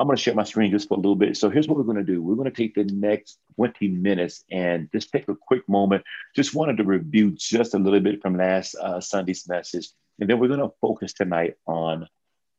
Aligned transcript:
I'm 0.00 0.06
going 0.06 0.16
to 0.16 0.22
share 0.22 0.34
my 0.34 0.44
screen 0.44 0.70
just 0.70 0.88
for 0.88 0.94
a 0.94 0.96
little 0.96 1.14
bit. 1.14 1.36
So 1.36 1.50
here's 1.50 1.68
what 1.68 1.76
we're 1.76 1.84
going 1.84 1.98
to 1.98 2.02
do. 2.02 2.22
We're 2.22 2.34
going 2.34 2.50
to 2.50 2.56
take 2.56 2.74
the 2.74 2.84
next 2.84 3.38
20 3.56 3.86
minutes 3.88 4.42
and 4.50 4.88
just 4.92 5.12
take 5.12 5.28
a 5.28 5.36
quick 5.36 5.68
moment. 5.68 6.04
Just 6.34 6.54
wanted 6.54 6.78
to 6.78 6.84
review 6.84 7.32
just 7.32 7.74
a 7.74 7.78
little 7.78 8.00
bit 8.00 8.22
from 8.22 8.38
last 8.38 8.74
uh, 8.76 9.02
Sunday's 9.02 9.46
message. 9.46 9.90
And 10.18 10.28
then 10.28 10.38
we're 10.38 10.48
going 10.48 10.60
to 10.60 10.72
focus 10.80 11.12
tonight 11.12 11.56
on 11.66 12.08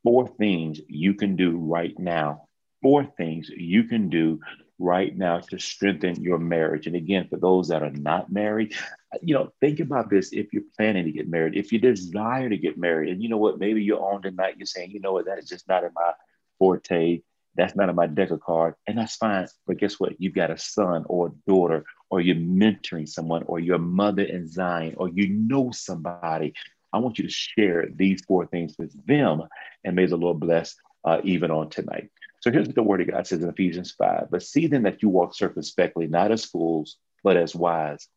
four 0.03 0.27
things 0.27 0.81
you 0.87 1.15
can 1.15 1.35
do 1.35 1.57
right 1.57 1.97
now. 1.97 2.47
Four 2.83 3.05
things 3.05 3.49
you 3.49 3.85
can 3.85 4.09
do 4.09 4.39
right 4.77 5.17
now 5.17 5.39
to 5.39 5.57
strengthen 5.57 6.21
your 6.21 6.37
marriage. 6.37 6.85
And 6.85 6.95
again, 6.95 7.27
for 7.27 7.37
those 7.37 7.69
that 7.69 7.81
are 7.81 7.89
not 7.89 8.31
married, 8.31 8.75
you 9.23 9.33
know, 9.33 9.51
think 9.59 9.79
about 9.79 10.11
this 10.11 10.31
if 10.31 10.53
you're 10.53 10.61
planning 10.77 11.05
to 11.05 11.11
get 11.11 11.27
married, 11.27 11.55
if 11.55 11.71
you 11.71 11.79
desire 11.79 12.49
to 12.49 12.57
get 12.57 12.77
married, 12.77 13.09
and 13.09 13.23
you 13.23 13.29
know 13.29 13.37
what, 13.37 13.57
maybe 13.57 13.81
you're 13.81 14.13
on 14.13 14.21
tonight, 14.21 14.57
you're 14.59 14.67
saying, 14.67 14.91
you 14.91 14.99
know 14.99 15.13
what, 15.13 15.25
that 15.25 15.39
is 15.39 15.49
just 15.49 15.67
not 15.67 15.83
in 15.83 15.89
my 15.95 16.11
forte. 16.59 17.21
That's 17.55 17.75
not 17.75 17.89
in 17.89 17.95
my 17.95 18.07
deck 18.07 18.31
of 18.31 18.41
cards, 18.41 18.77
and 18.87 18.97
that's 18.97 19.15
fine. 19.15 19.47
But 19.67 19.77
guess 19.77 19.99
what? 19.99 20.19
You've 20.19 20.35
got 20.35 20.51
a 20.51 20.57
son 20.57 21.05
or 21.07 21.27
a 21.27 21.49
daughter, 21.49 21.85
or 22.09 22.21
you're 22.21 22.35
mentoring 22.35 23.07
someone, 23.07 23.43
or 23.43 23.59
your 23.59 23.77
mother 23.77 24.23
in 24.23 24.47
Zion, 24.47 24.95
or 24.97 25.09
you 25.09 25.27
know 25.29 25.71
somebody. 25.71 26.53
I 26.93 26.99
want 26.99 27.17
you 27.17 27.25
to 27.25 27.31
share 27.31 27.87
these 27.93 28.23
four 28.25 28.45
things 28.45 28.75
with 28.77 28.93
them, 29.05 29.43
and 29.83 29.95
may 29.95 30.05
the 30.05 30.17
Lord 30.17 30.39
bless 30.39 30.75
uh, 31.03 31.21
even 31.23 31.51
on 31.51 31.69
tonight. 31.69 32.09
So 32.41 32.51
here's 32.51 32.67
what 32.67 32.75
the 32.75 32.83
word 32.83 33.01
of 33.01 33.11
God 33.11 33.27
says 33.27 33.43
in 33.43 33.49
Ephesians 33.49 33.91
5. 33.91 34.27
But 34.31 34.43
see 34.43 34.67
then 34.67 34.83
that 34.83 35.01
you 35.01 35.09
walk 35.09 35.35
circumspectly, 35.35 36.07
not 36.07 36.31
as 36.31 36.45
fools, 36.45 36.97
but 37.23 37.37
as 37.37 37.55
wise, 37.55 38.07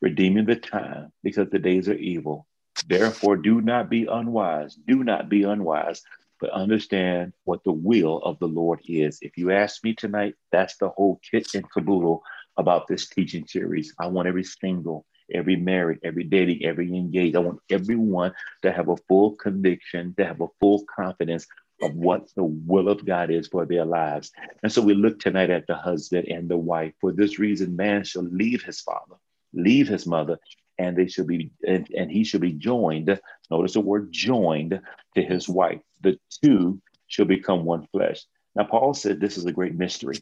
redeeming 0.00 0.46
the 0.46 0.56
time, 0.56 1.12
because 1.22 1.48
the 1.50 1.58
days 1.58 1.88
are 1.88 1.94
evil. 1.94 2.46
Therefore, 2.86 3.36
do 3.36 3.60
not 3.60 3.90
be 3.90 4.06
unwise. 4.06 4.74
Do 4.74 5.04
not 5.04 5.28
be 5.28 5.42
unwise, 5.42 6.02
but 6.42 6.50
understand 6.50 7.32
what 7.44 7.62
the 7.62 7.72
will 7.72 8.18
of 8.18 8.36
the 8.40 8.48
Lord 8.48 8.80
is. 8.86 9.20
If 9.22 9.38
you 9.38 9.52
ask 9.52 9.82
me 9.84 9.94
tonight, 9.94 10.34
that's 10.50 10.76
the 10.76 10.88
whole 10.88 11.20
kit 11.30 11.54
and 11.54 11.70
caboodle 11.70 12.24
about 12.56 12.88
this 12.88 13.08
teaching 13.08 13.46
series. 13.46 13.94
I 14.00 14.08
want 14.08 14.26
every 14.26 14.42
single, 14.42 15.06
every 15.32 15.54
married, 15.54 16.00
every 16.02 16.24
dating, 16.24 16.64
every 16.64 16.88
engaged. 16.88 17.36
I 17.36 17.38
want 17.38 17.60
everyone 17.70 18.32
to 18.62 18.72
have 18.72 18.88
a 18.88 18.96
full 19.08 19.36
conviction, 19.36 20.14
to 20.18 20.26
have 20.26 20.40
a 20.40 20.48
full 20.58 20.84
confidence 20.92 21.46
of 21.80 21.94
what 21.94 22.28
the 22.34 22.44
will 22.44 22.88
of 22.88 23.06
God 23.06 23.30
is 23.30 23.46
for 23.46 23.64
their 23.64 23.84
lives. 23.84 24.32
And 24.64 24.72
so 24.72 24.82
we 24.82 24.94
look 24.94 25.20
tonight 25.20 25.50
at 25.50 25.68
the 25.68 25.76
husband 25.76 26.26
and 26.26 26.48
the 26.48 26.56
wife. 26.56 26.92
For 27.00 27.12
this 27.12 27.38
reason, 27.38 27.76
man 27.76 28.02
shall 28.02 28.24
leave 28.24 28.64
his 28.64 28.80
father, 28.80 29.14
leave 29.54 29.86
his 29.86 30.08
mother, 30.08 30.40
and 30.78 30.96
they 30.96 31.06
should 31.06 31.28
be 31.28 31.52
and, 31.66 31.88
and 31.96 32.10
he 32.10 32.24
should 32.24 32.40
be 32.40 32.52
joined 32.52 33.20
notice 33.50 33.74
the 33.74 33.80
word 33.80 34.10
joined 34.10 34.80
to 35.14 35.22
his 35.22 35.46
wife 35.48 35.82
the 36.02 36.18
two 36.42 36.80
shall 37.06 37.26
become 37.26 37.64
one 37.64 37.86
flesh. 37.92 38.24
Now 38.54 38.64
paul 38.64 38.94
said 38.94 39.20
this 39.20 39.38
is 39.38 39.46
a 39.46 39.52
great 39.52 39.74
mystery 39.74 40.18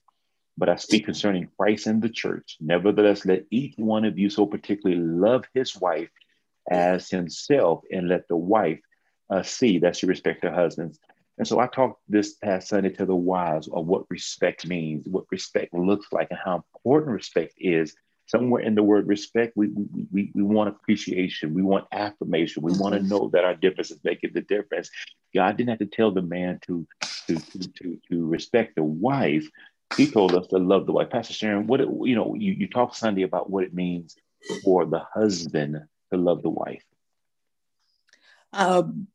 but 0.56 0.68
i 0.68 0.76
speak 0.76 1.06
concerning 1.06 1.48
christ 1.58 1.86
and 1.86 2.02
the 2.02 2.08
church. 2.08 2.56
Nevertheless 2.60 3.24
let 3.24 3.44
each 3.50 3.74
one 3.76 4.04
of 4.04 4.18
you 4.18 4.30
so 4.30 4.46
particularly 4.46 5.00
love 5.00 5.44
his 5.54 5.76
wife 5.80 6.10
as 6.70 7.08
himself 7.08 7.82
and 7.90 8.08
let 8.08 8.28
the 8.28 8.36
wife 8.36 8.80
uh, 9.30 9.42
see 9.42 9.78
that 9.78 9.96
she 9.96 10.06
respect 10.06 10.42
her 10.42 10.52
husbands. 10.52 10.98
And 11.38 11.46
so 11.46 11.58
I 11.58 11.66
talked 11.68 12.02
this 12.08 12.34
past 12.34 12.68
Sunday 12.68 12.90
to 12.90 13.06
the 13.06 13.16
wives 13.16 13.68
of 13.72 13.86
what 13.86 14.04
respect 14.10 14.66
means, 14.66 15.06
what 15.08 15.24
respect 15.30 15.72
looks 15.72 16.06
like, 16.12 16.28
and 16.30 16.38
how 16.44 16.64
important 16.74 17.12
respect 17.12 17.54
is 17.56 17.94
somewhere 18.30 18.62
in 18.62 18.74
the 18.74 18.82
word 18.82 19.08
respect, 19.08 19.56
we, 19.56 19.68
we, 19.68 20.06
we, 20.12 20.32
we 20.34 20.42
want 20.42 20.68
appreciation. 20.68 21.52
We 21.54 21.62
want 21.62 21.86
affirmation. 21.92 22.62
We 22.62 22.72
want 22.72 22.94
to 22.94 23.00
mm-hmm. 23.00 23.08
know 23.08 23.30
that 23.32 23.44
our 23.44 23.54
difference 23.54 23.90
is 23.90 24.00
making 24.04 24.30
the 24.34 24.42
difference. 24.42 24.90
God 25.34 25.56
didn't 25.56 25.70
have 25.70 25.78
to 25.80 25.86
tell 25.86 26.10
the 26.10 26.22
man 26.22 26.60
to, 26.66 26.86
to, 27.26 27.36
to, 27.36 27.98
to, 28.10 28.26
respect 28.26 28.76
the 28.76 28.84
wife. 28.84 29.46
He 29.96 30.10
told 30.10 30.34
us 30.34 30.46
to 30.48 30.58
love 30.58 30.86
the 30.86 30.92
wife. 30.92 31.10
Pastor 31.10 31.34
Sharon, 31.34 31.66
what, 31.66 31.80
it, 31.80 31.88
you 32.02 32.14
know, 32.14 32.34
you, 32.34 32.52
you 32.52 32.68
talked 32.68 32.96
Sunday 32.96 33.22
about 33.22 33.50
what 33.50 33.64
it 33.64 33.74
means 33.74 34.16
for 34.62 34.86
the 34.86 35.02
husband 35.12 35.80
to 36.12 36.18
love 36.18 36.42
the 36.42 36.50
wife. 36.50 36.84
Um, 38.52 39.08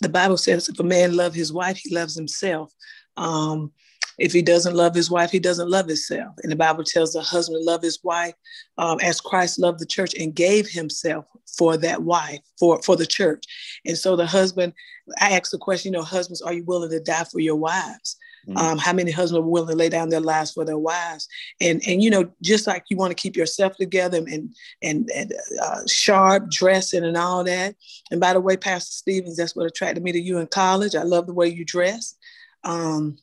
the 0.00 0.08
Bible 0.08 0.36
says 0.36 0.68
if 0.68 0.78
a 0.78 0.84
man 0.84 1.16
love 1.16 1.34
his 1.34 1.52
wife, 1.52 1.78
he 1.78 1.94
loves 1.94 2.14
himself. 2.14 2.72
Um, 3.16 3.72
if 4.18 4.32
he 4.32 4.42
doesn't 4.42 4.74
love 4.74 4.94
his 4.94 5.10
wife, 5.10 5.30
he 5.30 5.38
doesn't 5.38 5.70
love 5.70 5.86
himself. 5.86 6.34
And 6.42 6.52
the 6.52 6.56
Bible 6.56 6.84
tells 6.84 7.12
the 7.12 7.22
husband 7.22 7.60
to 7.60 7.70
love 7.70 7.82
his 7.82 7.98
wife 8.02 8.34
um, 8.78 8.98
as 9.00 9.20
Christ 9.20 9.58
loved 9.58 9.78
the 9.78 9.86
church 9.86 10.14
and 10.14 10.34
gave 10.34 10.68
himself 10.68 11.24
for 11.56 11.76
that 11.78 12.02
wife, 12.02 12.40
for, 12.58 12.80
for 12.82 12.96
the 12.96 13.06
church. 13.06 13.44
And 13.86 13.96
so 13.96 14.16
the 14.16 14.26
husband, 14.26 14.72
I 15.20 15.32
asked 15.32 15.52
the 15.52 15.58
question, 15.58 15.92
you 15.92 15.98
know, 15.98 16.04
husbands, 16.04 16.42
are 16.42 16.52
you 16.52 16.64
willing 16.64 16.90
to 16.90 17.00
die 17.00 17.24
for 17.24 17.40
your 17.40 17.56
wives? 17.56 18.16
Mm-hmm. 18.48 18.58
Um, 18.58 18.78
how 18.78 18.92
many 18.92 19.12
husbands 19.12 19.38
are 19.38 19.48
willing 19.48 19.68
to 19.68 19.76
lay 19.76 19.88
down 19.88 20.08
their 20.08 20.20
lives 20.20 20.52
for 20.52 20.64
their 20.64 20.78
wives? 20.78 21.28
And 21.60 21.80
and 21.86 22.02
you 22.02 22.10
know, 22.10 22.28
just 22.42 22.66
like 22.66 22.84
you 22.90 22.96
want 22.96 23.12
to 23.12 23.20
keep 23.20 23.36
yourself 23.36 23.76
together 23.76 24.18
and 24.18 24.52
and, 24.82 25.08
and 25.14 25.32
uh, 25.62 25.86
sharp 25.86 26.50
dressing 26.50 27.04
and 27.04 27.16
all 27.16 27.44
that. 27.44 27.76
And 28.10 28.20
by 28.20 28.32
the 28.32 28.40
way, 28.40 28.56
Pastor 28.56 28.90
Stevens, 28.90 29.36
that's 29.36 29.54
what 29.54 29.66
attracted 29.66 30.02
me 30.02 30.10
to 30.10 30.20
you 30.20 30.38
in 30.38 30.48
college. 30.48 30.96
I 30.96 31.04
love 31.04 31.26
the 31.26 31.34
way 31.34 31.46
you 31.46 31.64
dress. 31.64 32.16
Um, 32.64 33.16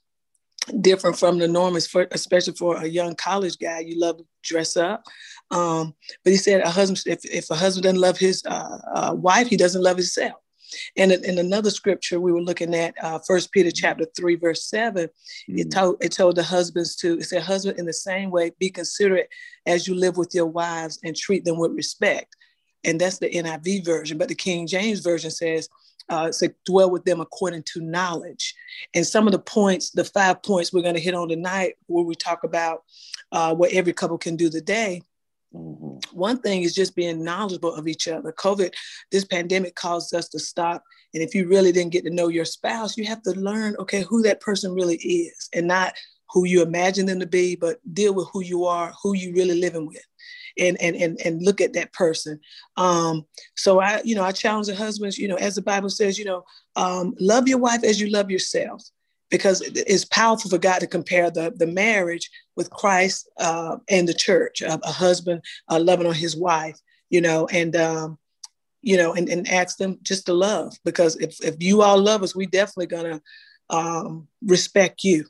different 0.82 1.18
from 1.18 1.40
the 1.40 1.48
norm, 1.48 1.76
especially 1.76 2.54
for 2.54 2.78
a 2.78 2.86
young 2.86 3.16
college 3.16 3.58
guy. 3.58 3.80
You 3.80 4.00
love 4.00 4.18
to 4.18 4.26
dress 4.44 4.78
up. 4.78 5.04
Um, 5.52 5.96
but 6.24 6.32
he 6.32 6.38
said 6.38 6.62
a 6.62 6.70
husband, 6.70 7.02
if, 7.06 7.26
if 7.26 7.50
a 7.50 7.56
husband 7.56 7.84
doesn't 7.84 8.02
love 8.02 8.18
his 8.18 8.44
uh, 8.46 8.78
uh, 8.94 9.16
wife, 9.16 9.48
he 9.48 9.58
doesn't 9.58 9.84
love 9.84 9.98
himself. 9.98 10.36
And 10.96 11.12
in, 11.12 11.40
another 11.40 11.72
scripture 11.72 12.20
we 12.20 12.32
were 12.32 12.42
looking 12.42 12.76
at, 12.76 12.94
uh, 13.02 13.20
First 13.26 13.52
Peter 13.52 13.72
chapter 13.72 14.06
three, 14.16 14.36
verse 14.36 14.70
7 14.70 15.06
mm-hmm. 15.06 15.58
it 15.58 15.72
told 15.72 15.98
it 16.00 16.12
told 16.12 16.36
the 16.36 16.44
husbands 16.44 16.96
to 16.98 17.18
it 17.18 17.24
said, 17.24 17.42
"Husband, 17.42 17.80
in 17.80 17.86
the 17.86 17.94
same 17.94 18.30
way, 18.30 18.52
be 18.60 18.70
considerate 18.70 19.30
as 19.66 19.88
you 19.88 19.96
live 19.96 20.18
with 20.18 20.30
your 20.34 20.46
wives 20.46 21.00
and 21.04 21.16
treat 21.16 21.44
them 21.44 21.58
with 21.58 21.72
respect." 21.72 22.36
And 22.84 23.02
that's 23.02 23.18
the 23.18 23.30
NIV 23.30 23.86
version, 23.86 24.18
but 24.18 24.30
the 24.30 24.36
King 24.36 24.66
James 24.66 25.02
version 25.02 25.32
says, 25.32 25.68
uh, 26.10 26.32
dwell 26.66 26.90
with 26.90 27.06
them 27.06 27.22
according 27.22 27.64
to 27.64 27.82
knowledge. 27.82 28.56
And 28.96 29.06
some 29.06 29.28
of 29.28 29.32
the 29.32 29.40
points, 29.40 29.92
the 29.92 30.04
five 30.04 30.42
points 30.44 30.74
we're 30.74 30.82
going 30.82 30.96
to 30.96 31.02
hit 31.02 31.14
on 31.14 31.30
tonight, 31.30 31.76
where 31.88 32.04
we 32.04 32.16
talk 32.16 32.44
about 32.44 32.84
uh, 33.32 33.54
what 33.54 33.72
every 33.74 33.94
couple 33.94 34.18
can 34.18 34.36
do 34.36 34.50
today. 34.50 35.02
Mm-hmm. 35.54 36.18
One 36.18 36.40
thing 36.40 36.64
is 36.64 36.76
just 36.76 36.96
being 36.96 37.24
knowledgeable 37.24 37.74
of 37.74 37.88
each 37.88 38.08
other. 38.08 38.32
COVID, 38.32 38.74
this 39.12 39.26
pandemic 39.26 39.76
caused 39.76 40.14
us 40.14 40.30
to 40.30 40.40
stop. 40.40 40.84
And 41.14 41.24
if 41.24 41.34
you 41.34 41.48
really 41.48 41.72
didn't 41.72 41.92
get 41.92 42.04
to 42.06 42.12
know 42.12 42.28
your 42.28 42.46
spouse, 42.46 42.98
you 42.98 43.06
have 43.06 43.24
to 43.24 43.32
learn, 43.32 43.76
okay, 43.80 44.04
who 44.04 44.22
that 44.24 44.42
person 44.42 44.74
really 44.74 44.98
is 44.98 45.50
and 45.54 45.68
not 45.68 45.94
who 46.32 46.46
you 46.46 46.62
imagine 46.62 47.08
them 47.08 47.20
to 47.20 47.26
be, 47.26 47.56
but 47.56 47.80
deal 47.94 48.14
with 48.14 48.28
who 48.32 48.44
you 48.44 48.66
are, 48.66 48.94
who 49.02 49.16
you 49.16 49.34
really 49.34 49.60
living 49.60 49.88
with 49.88 50.04
and 50.60 50.82
and 50.82 50.96
and, 50.96 51.20
and 51.24 51.42
look 51.42 51.62
at 51.62 51.74
that 51.74 51.94
person. 51.94 52.40
Um 52.78 53.26
so 53.56 53.80
i 53.80 54.02
you 54.04 54.16
know 54.16 54.24
i 54.24 54.32
challenge 54.32 54.68
the 54.68 54.76
husbands 54.76 55.18
you 55.18 55.28
know 55.28 55.36
as 55.36 55.56
the 55.56 55.62
bible 55.62 55.90
says 55.90 56.18
you 56.18 56.26
know 56.26 56.44
um, 56.76 57.14
love 57.20 57.48
your 57.48 57.58
wife 57.58 57.84
as 57.84 58.00
you 58.00 58.10
love 58.10 58.32
yourself 58.32 58.84
because 59.30 59.62
it's 59.62 60.06
powerful 60.06 60.50
for 60.50 60.58
god 60.58 60.80
to 60.80 60.88
compare 60.88 61.30
the 61.30 61.54
the 61.58 61.68
marriage 61.68 62.30
with 62.56 62.70
christ 62.70 63.30
uh, 63.40 63.78
and 63.90 64.08
the 64.08 64.14
church 64.14 64.62
a, 64.62 64.80
a 64.84 64.92
husband 64.92 65.42
uh, 65.70 65.80
loving 65.80 66.08
on 66.08 66.14
his 66.14 66.36
wife 66.36 66.78
you 67.10 67.22
know 67.22 67.48
and 67.48 67.76
um 67.76 68.18
you 68.82 68.98
know 68.98 69.14
and, 69.14 69.30
and 69.30 69.48
ask 69.50 69.78
them 69.78 69.98
just 70.02 70.26
to 70.26 70.34
love 70.34 70.74
because 70.86 71.16
if, 71.18 71.44
if 71.44 71.56
you 71.60 71.82
all 71.82 72.00
love 72.02 72.24
us 72.24 72.36
we 72.36 72.46
definitely 72.46 72.88
gonna 72.88 73.22
um 73.70 74.28
respect 74.42 75.04
you. 75.04 75.26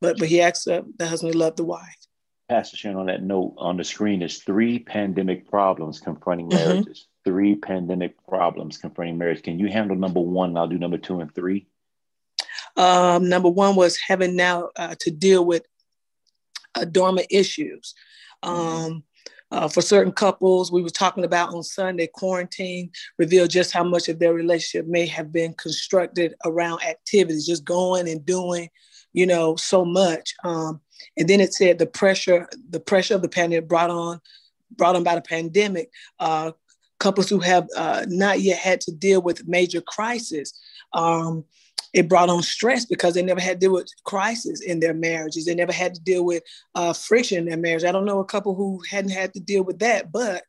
But 0.00 0.18
but 0.18 0.28
he 0.28 0.40
asks 0.40 0.66
uh, 0.66 0.82
the 0.98 1.06
husband 1.06 1.32
to 1.32 1.38
love 1.38 1.56
the 1.56 1.64
wife 1.64 1.96
Pastor 2.48 2.76
Sharon, 2.76 2.96
on 2.96 3.06
that 3.06 3.22
note, 3.22 3.54
on 3.58 3.76
the 3.76 3.84
screen 3.84 4.22
is 4.22 4.38
three 4.38 4.78
pandemic 4.78 5.50
problems 5.50 6.00
confronting 6.00 6.48
mm-hmm. 6.48 6.68
marriages. 6.68 7.00
Mm-hmm. 7.00 7.30
Three 7.30 7.56
pandemic 7.56 8.14
problems 8.28 8.78
confronting 8.78 9.18
marriage. 9.18 9.42
Can 9.42 9.58
you 9.58 9.68
handle 9.68 9.96
number 9.96 10.20
one? 10.20 10.56
I'll 10.56 10.68
do 10.68 10.78
number 10.78 10.98
two 10.98 11.20
and 11.20 11.34
three. 11.34 11.66
Um, 12.76 13.28
number 13.28 13.48
one 13.48 13.74
was 13.74 13.98
having 13.98 14.36
now 14.36 14.68
uh, 14.76 14.94
to 15.00 15.10
deal 15.10 15.44
with 15.44 15.64
uh, 16.76 16.84
dormant 16.84 17.26
issues. 17.30 17.94
Mm-hmm. 18.44 18.98
Uh, 19.52 19.68
for 19.68 19.80
certain 19.80 20.12
couples, 20.12 20.72
we 20.72 20.82
were 20.82 20.90
talking 20.90 21.24
about 21.24 21.54
on 21.54 21.62
Sunday, 21.62 22.08
quarantine 22.08 22.90
revealed 23.18 23.50
just 23.50 23.72
how 23.72 23.84
much 23.84 24.08
of 24.08 24.18
their 24.18 24.34
relationship 24.34 24.86
may 24.88 25.06
have 25.06 25.32
been 25.32 25.54
constructed 25.54 26.34
around 26.44 26.82
activities, 26.82 27.46
just 27.46 27.64
going 27.64 28.08
and 28.08 28.26
doing, 28.26 28.68
you 29.12 29.24
know, 29.24 29.54
so 29.54 29.84
much. 29.84 30.34
Um, 30.42 30.80
and 31.16 31.28
then 31.28 31.40
it 31.40 31.54
said 31.54 31.78
the 31.78 31.86
pressure, 31.86 32.48
the 32.70 32.80
pressure 32.80 33.14
of 33.14 33.22
the 33.22 33.28
pandemic 33.28 33.68
brought 33.68 33.90
on, 33.90 34.20
brought 34.72 34.96
on 34.96 35.04
by 35.04 35.14
the 35.14 35.22
pandemic, 35.22 35.90
uh, 36.18 36.50
couples 36.98 37.28
who 37.28 37.38
have 37.38 37.68
uh, 37.76 38.04
not 38.08 38.40
yet 38.40 38.58
had 38.58 38.80
to 38.82 38.92
deal 38.92 39.22
with 39.22 39.46
major 39.46 39.80
crisis. 39.80 40.52
Um, 40.92 41.44
it 41.96 42.10
brought 42.10 42.28
on 42.28 42.42
stress 42.42 42.84
because 42.84 43.14
they 43.14 43.22
never 43.22 43.40
had 43.40 43.58
to 43.58 43.66
deal 43.66 43.72
with 43.72 43.90
crisis 44.04 44.60
in 44.60 44.80
their 44.80 44.92
marriages. 44.92 45.46
They 45.46 45.54
never 45.54 45.72
had 45.72 45.94
to 45.94 46.00
deal 46.02 46.26
with 46.26 46.42
uh, 46.74 46.92
friction 46.92 47.38
in 47.38 47.46
their 47.46 47.56
marriage. 47.56 47.84
I 47.84 47.92
don't 47.92 48.04
know 48.04 48.20
a 48.20 48.24
couple 48.24 48.54
who 48.54 48.82
hadn't 48.90 49.12
had 49.12 49.32
to 49.32 49.40
deal 49.40 49.64
with 49.64 49.78
that, 49.78 50.12
but 50.12 50.42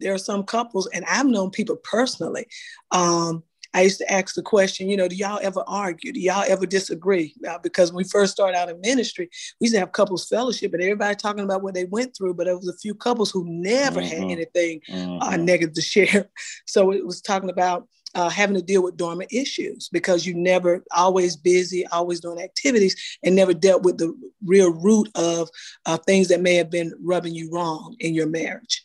there 0.00 0.14
are 0.14 0.18
some 0.18 0.44
couples, 0.44 0.88
and 0.94 1.04
I've 1.04 1.26
known 1.26 1.50
people 1.50 1.76
personally 1.76 2.46
um, 2.90 3.42
I 3.74 3.82
used 3.82 3.98
to 3.98 4.10
ask 4.10 4.34
the 4.34 4.42
question, 4.42 4.88
you 4.88 4.96
know, 4.96 5.08
do 5.08 5.16
y'all 5.16 5.40
ever 5.42 5.62
argue? 5.66 6.12
Do 6.12 6.20
y'all 6.20 6.44
ever 6.48 6.64
disagree? 6.64 7.34
Uh, 7.46 7.58
because 7.58 7.92
when 7.92 7.98
we 7.98 8.08
first 8.08 8.32
started 8.32 8.56
out 8.56 8.70
in 8.70 8.80
ministry, 8.80 9.28
we 9.60 9.66
used 9.66 9.74
to 9.74 9.80
have 9.80 9.92
couples 9.92 10.26
fellowship 10.26 10.72
and 10.72 10.82
everybody 10.82 11.14
talking 11.14 11.44
about 11.44 11.62
what 11.62 11.74
they 11.74 11.84
went 11.84 12.16
through, 12.16 12.34
but 12.34 12.46
there 12.46 12.56
was 12.56 12.68
a 12.68 12.76
few 12.78 12.94
couples 12.94 13.30
who 13.30 13.44
never 13.46 14.00
mm-hmm. 14.00 14.22
had 14.22 14.30
anything 14.30 14.80
uh, 14.88 14.94
mm-hmm. 14.94 15.22
uh, 15.22 15.36
negative 15.36 15.74
to 15.74 15.82
share. 15.82 16.30
So 16.66 16.92
it 16.92 17.04
was 17.04 17.20
talking 17.20 17.50
about 17.50 17.86
uh, 18.14 18.28
having 18.28 18.56
to 18.56 18.62
deal 18.62 18.82
with 18.82 18.96
dormant 18.96 19.32
issues 19.32 19.88
because 19.90 20.26
you 20.26 20.34
never 20.34 20.82
always 20.94 21.36
busy, 21.36 21.86
always 21.88 22.20
doing 22.20 22.40
activities, 22.40 22.96
and 23.22 23.34
never 23.34 23.54
dealt 23.54 23.82
with 23.82 23.98
the 23.98 24.14
real 24.44 24.72
root 24.72 25.08
of 25.14 25.48
uh, 25.86 25.96
things 25.98 26.28
that 26.28 26.40
may 26.40 26.54
have 26.54 26.70
been 26.70 26.92
rubbing 27.00 27.34
you 27.34 27.50
wrong 27.50 27.96
in 27.98 28.14
your 28.14 28.26
marriage. 28.26 28.84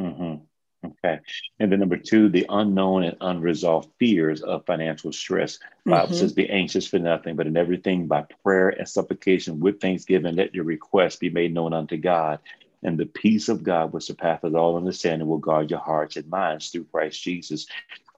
Mm-hmm. 0.00 0.44
Okay. 0.84 1.20
And 1.60 1.70
then 1.70 1.78
number 1.78 1.96
two, 1.96 2.28
the 2.28 2.46
unknown 2.48 3.04
and 3.04 3.16
unresolved 3.20 3.90
fears 3.98 4.42
of 4.42 4.66
financial 4.66 5.12
stress. 5.12 5.58
Bible 5.86 6.06
mm-hmm. 6.06 6.14
says, 6.14 6.32
be 6.32 6.50
anxious 6.50 6.86
for 6.88 6.98
nothing, 6.98 7.36
but 7.36 7.46
in 7.46 7.56
everything 7.56 8.08
by 8.08 8.24
prayer 8.42 8.70
and 8.70 8.88
supplication 8.88 9.60
with 9.60 9.80
thanksgiving, 9.80 10.34
let 10.34 10.54
your 10.54 10.64
requests 10.64 11.16
be 11.16 11.30
made 11.30 11.54
known 11.54 11.72
unto 11.72 11.96
God. 11.96 12.40
And 12.82 12.98
the 12.98 13.06
peace 13.06 13.48
of 13.48 13.62
God, 13.62 13.92
which 13.92 14.04
surpasses 14.04 14.54
all 14.54 14.76
understanding, 14.76 15.28
will 15.28 15.38
guard 15.38 15.70
your 15.70 15.78
hearts 15.78 16.16
and 16.16 16.28
minds 16.28 16.70
through 16.70 16.86
Christ 16.86 17.22
Jesus. 17.22 17.68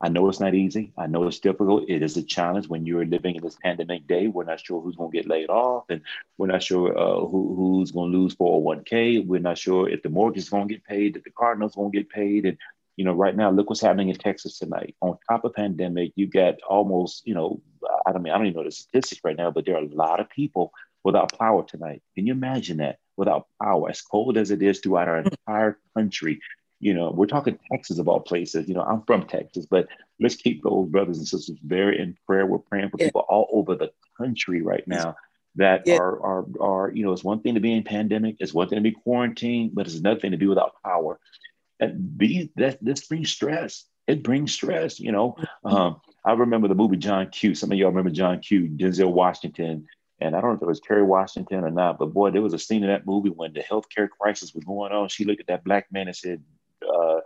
I 0.05 0.09
know 0.09 0.29
it's 0.29 0.39
not 0.39 0.55
easy. 0.55 0.93
I 0.99 1.06
know 1.06 1.27
it's 1.27 1.39
difficult. 1.39 1.89
It 1.89 2.03
is 2.03 2.19
a 2.19 2.23
challenge 2.23 2.69
when 2.69 2.85
you're 2.85 3.06
living 3.06 3.37
in 3.37 3.43
this 3.43 3.56
pandemic 3.56 4.06
day. 4.06 4.27
We're 4.27 4.45
not 4.45 4.61
sure 4.61 4.83
who's 4.83 4.97
going 4.97 5.11
to 5.11 5.17
get 5.17 5.27
laid 5.27 5.49
off, 5.49 5.85
and 5.89 6.03
we're 6.37 6.49
not 6.49 6.62
sure 6.62 6.95
uh, 6.95 7.21
who, 7.21 7.55
who's 7.56 7.91
going 7.91 8.12
to 8.12 8.19
lose 8.19 8.37
401k. 8.37 9.27
We're 9.27 9.41
not 9.41 9.56
sure 9.56 9.89
if 9.89 10.03
the 10.03 10.11
mortgage 10.11 10.43
is 10.43 10.51
going 10.51 10.69
to 10.69 10.75
get 10.75 10.85
paid, 10.85 11.17
if 11.17 11.25
the 11.25 11.31
Cardinals 11.31 11.75
going 11.75 11.91
to 11.91 11.97
get 11.97 12.11
paid, 12.11 12.45
and 12.45 12.59
you 12.97 13.06
know, 13.06 13.15
right 13.15 13.35
now, 13.35 13.51
look 13.51 13.71
what's 13.71 13.81
happening 13.81 14.11
in 14.11 14.17
Texas 14.17 14.59
tonight. 14.59 14.95
On 15.01 15.17
top 15.27 15.47
of 15.47 15.55
pandemic, 15.55 16.12
you 16.17 16.27
got 16.27 16.56
almost, 16.69 17.27
you 17.27 17.35
know, 17.35 17.62
I 18.05 18.12
don't 18.12 18.23
mean 18.23 18.35
I 18.35 18.37
don't 18.37 18.49
even 18.49 18.59
know 18.59 18.65
the 18.65 18.73
statistics 18.73 19.23
right 19.25 19.39
now, 19.39 19.53
but 19.53 19.65
there 19.65 19.77
are 19.77 19.85
a 19.85 19.89
lot 19.89 20.21
of 20.21 20.29
people 20.29 20.75
without 21.03 21.39
power 21.39 21.65
tonight. 21.65 22.03
Can 22.15 22.27
you 22.27 22.35
imagine 22.35 22.77
that? 22.77 22.99
Without 23.17 23.47
power, 23.62 23.89
as 23.89 24.03
cold 24.03 24.37
as 24.37 24.51
it 24.51 24.61
is 24.61 24.81
throughout 24.81 25.09
our 25.09 25.21
entire 25.21 25.79
country, 25.97 26.41
you 26.84 26.92
know, 26.92 27.10
we're 27.10 27.25
talking 27.25 27.58
Texas 27.72 27.98
of 27.98 28.08
all 28.08 28.20
places. 28.20 28.69
You 28.69 28.75
know, 28.75 28.82
I'm 28.82 29.00
from 29.06 29.26
Texas, 29.26 29.64
but 29.64 29.88
let's 30.20 30.36
keep 30.36 30.62
those 30.62 30.86
brothers 30.90 31.16
and 31.16 31.26
sisters 31.26 31.56
very 31.64 31.98
in 31.98 32.14
prayer. 32.26 32.44
We're 32.44 32.58
praying 32.58 32.90
for 32.90 32.98
yeah. 33.00 33.06
people 33.06 33.25
all 33.26 33.48
over 33.54 33.75
the 33.75 33.90
country 34.19 34.60
right 34.60 34.86
now 34.86 35.16
that 35.56 35.84
yeah. 35.86 35.96
are 35.96 36.20
are 36.20 36.44
are 36.60 36.90
you 36.92 37.02
know, 37.02 37.12
it's 37.12 37.25
one 37.25 37.40
thing 37.40 37.54
to 37.54 37.60
be 37.60 37.72
in 37.72 37.84
pandemic, 37.84 38.36
it's 38.38 38.52
one 38.52 38.69
thing 38.69 38.76
to 38.76 38.82
be 38.82 38.92
quarantined, 38.92 39.75
but 39.75 39.86
it's 39.86 39.96
another 39.96 40.20
thing 40.20 40.32
to 40.32 40.36
be 40.36 40.46
without 40.46 40.75
power. 40.84 41.19
And 41.81 42.19
be 42.19 42.52
that 42.56 42.84
this 42.84 43.06
brings 43.06 43.31
stress. 43.31 43.86
It 44.06 44.22
brings 44.22 44.52
stress. 44.52 45.00
You 45.00 45.12
know, 45.12 45.36
mm-hmm. 45.64 45.75
um, 45.75 46.00
I 46.22 46.34
remember 46.34 46.69
the 46.69 46.75
movie 46.75 46.98
John 46.98 47.31
Q. 47.31 47.54
Some 47.54 47.72
of 47.72 47.78
y'all 47.78 47.88
remember 47.88 48.10
John 48.10 48.40
Q. 48.40 48.69
Denzel 48.69 49.10
Washington. 49.10 49.86
And 50.20 50.36
I 50.36 50.40
don't 50.40 50.50
know 50.50 50.56
if 50.56 50.62
it 50.62 50.66
was 50.66 50.81
Kerry 50.81 51.02
Washington 51.02 51.64
or 51.64 51.70
not, 51.70 51.98
but 51.98 52.14
boy, 52.14 52.31
there 52.31 52.40
was 52.40 52.54
a 52.54 52.58
scene 52.58 52.84
in 52.84 52.88
that 52.88 53.04
movie 53.04 53.31
when 53.31 53.52
the 53.52 53.60
healthcare 53.60 54.08
crisis 54.08 54.54
was 54.54 54.64
going 54.64 54.92
on. 54.92 55.08
She 55.08 55.25
looked 55.25 55.40
at 55.40 55.48
that 55.48 55.64
black 55.64 55.90
man 55.90 56.06
and 56.06 56.16
said, 56.16 56.42
uh, 56.94 57.20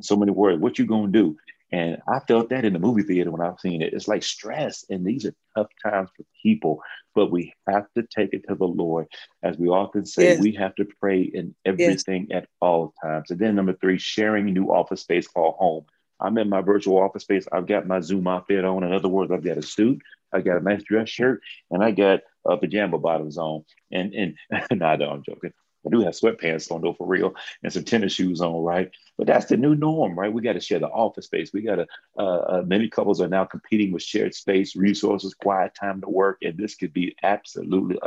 so 0.00 0.16
many 0.16 0.32
words. 0.32 0.60
What 0.60 0.78
you 0.78 0.86
gonna 0.86 1.12
do? 1.12 1.36
And 1.72 1.98
I 2.08 2.18
felt 2.20 2.50
that 2.50 2.64
in 2.64 2.72
the 2.72 2.80
movie 2.80 3.04
theater 3.04 3.30
when 3.30 3.40
I've 3.40 3.60
seen 3.60 3.80
it. 3.80 3.92
It's 3.92 4.08
like 4.08 4.24
stress, 4.24 4.84
and 4.90 5.06
these 5.06 5.24
are 5.24 5.34
tough 5.56 5.68
times 5.84 6.10
for 6.16 6.24
people. 6.42 6.82
But 7.14 7.30
we 7.30 7.52
have 7.68 7.86
to 7.96 8.04
take 8.14 8.32
it 8.32 8.44
to 8.48 8.56
the 8.56 8.66
Lord, 8.66 9.06
as 9.42 9.56
we 9.56 9.68
often 9.68 10.04
say. 10.04 10.30
Yes. 10.30 10.40
We 10.40 10.52
have 10.52 10.74
to 10.76 10.86
pray 11.00 11.22
in 11.22 11.54
everything 11.64 12.26
yes. 12.28 12.42
at 12.42 12.48
all 12.60 12.92
times. 13.02 13.30
And 13.30 13.38
then 13.38 13.54
number 13.54 13.74
three, 13.74 13.98
sharing 13.98 14.46
new 14.46 14.66
office 14.72 15.02
space 15.02 15.28
called 15.28 15.54
home. 15.56 15.84
I'm 16.20 16.36
in 16.38 16.48
my 16.48 16.60
virtual 16.60 16.98
office 16.98 17.22
space. 17.22 17.46
I've 17.50 17.66
got 17.66 17.86
my 17.86 18.00
Zoom 18.00 18.26
outfit 18.26 18.64
on. 18.64 18.84
In 18.84 18.92
other 18.92 19.08
words, 19.08 19.32
I've 19.32 19.44
got 19.44 19.56
a 19.56 19.62
suit, 19.62 20.02
I 20.32 20.40
got 20.40 20.60
a 20.60 20.64
nice 20.64 20.82
dress 20.82 21.08
shirt, 21.08 21.40
and 21.70 21.82
I 21.82 21.92
got 21.92 22.20
a 22.46 22.56
pajama 22.56 22.98
bottoms 22.98 23.38
on. 23.38 23.64
And 23.90 24.12
and 24.14 24.36
no, 24.72 24.96
no, 24.96 25.10
I'm 25.10 25.22
joking. 25.22 25.52
I 25.86 25.90
do 25.90 26.00
have 26.00 26.14
sweatpants 26.14 26.70
on 26.70 26.82
though 26.82 26.94
for 26.94 27.06
real 27.06 27.34
and 27.62 27.72
some 27.72 27.84
tennis 27.84 28.12
shoes 28.12 28.40
on, 28.40 28.62
right? 28.62 28.90
But 29.16 29.26
that's 29.26 29.46
the 29.46 29.56
new 29.56 29.74
norm, 29.74 30.18
right? 30.18 30.32
We 30.32 30.42
got 30.42 30.54
to 30.54 30.60
share 30.60 30.78
the 30.78 30.88
office 30.88 31.26
space. 31.26 31.52
We 31.52 31.62
got 31.62 31.76
to, 31.76 31.86
uh, 32.18 32.22
uh, 32.22 32.62
many 32.66 32.88
couples 32.88 33.20
are 33.20 33.28
now 33.28 33.44
competing 33.44 33.92
with 33.92 34.02
shared 34.02 34.34
space, 34.34 34.76
resources, 34.76 35.34
quiet 35.34 35.72
time 35.78 36.00
to 36.02 36.08
work. 36.08 36.38
And 36.42 36.56
this 36.56 36.74
could 36.74 36.92
be 36.92 37.16
absolutely 37.22 37.98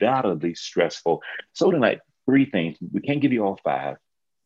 undoubtedly 0.00 0.54
stressful. 0.54 1.22
So 1.52 1.70
tonight, 1.70 2.00
three 2.26 2.44
things. 2.44 2.76
We 2.92 3.00
can't 3.00 3.20
give 3.20 3.32
you 3.32 3.44
all 3.44 3.58
five, 3.62 3.96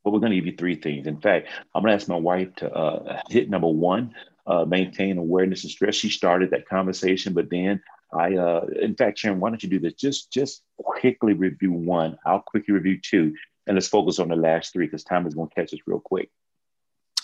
but 0.04 0.12
we're 0.12 0.20
going 0.20 0.30
to 0.30 0.36
give 0.36 0.46
you 0.46 0.56
three 0.56 0.76
things. 0.76 1.06
In 1.06 1.20
fact, 1.20 1.48
I'm 1.74 1.82
going 1.82 1.90
to 1.90 1.94
ask 1.96 2.08
my 2.08 2.16
wife 2.16 2.54
to 2.56 2.72
uh, 2.72 3.20
hit 3.28 3.50
number 3.50 3.68
one, 3.68 4.14
uh, 4.46 4.64
maintain 4.64 5.18
awareness 5.18 5.64
and 5.64 5.70
stress. 5.70 5.94
She 5.94 6.08
started 6.08 6.50
that 6.50 6.68
conversation, 6.68 7.32
but 7.32 7.50
then 7.50 7.82
I, 8.12 8.36
uh, 8.36 8.66
in 8.80 8.94
fact, 8.94 9.18
Sharon, 9.18 9.40
why 9.40 9.48
don't 9.48 9.62
you 9.62 9.68
do 9.68 9.78
this? 9.78 9.94
Just, 9.94 10.32
just 10.32 10.62
quickly 10.76 11.32
review 11.32 11.72
one. 11.72 12.18
I'll 12.26 12.40
quickly 12.40 12.74
review 12.74 12.98
two, 13.00 13.34
and 13.66 13.76
let's 13.76 13.88
focus 13.88 14.18
on 14.18 14.28
the 14.28 14.36
last 14.36 14.72
three 14.72 14.86
because 14.86 15.04
time 15.04 15.26
is 15.26 15.34
going 15.34 15.48
to 15.48 15.54
catch 15.54 15.72
us 15.72 15.80
real 15.86 16.00
quick. 16.00 16.30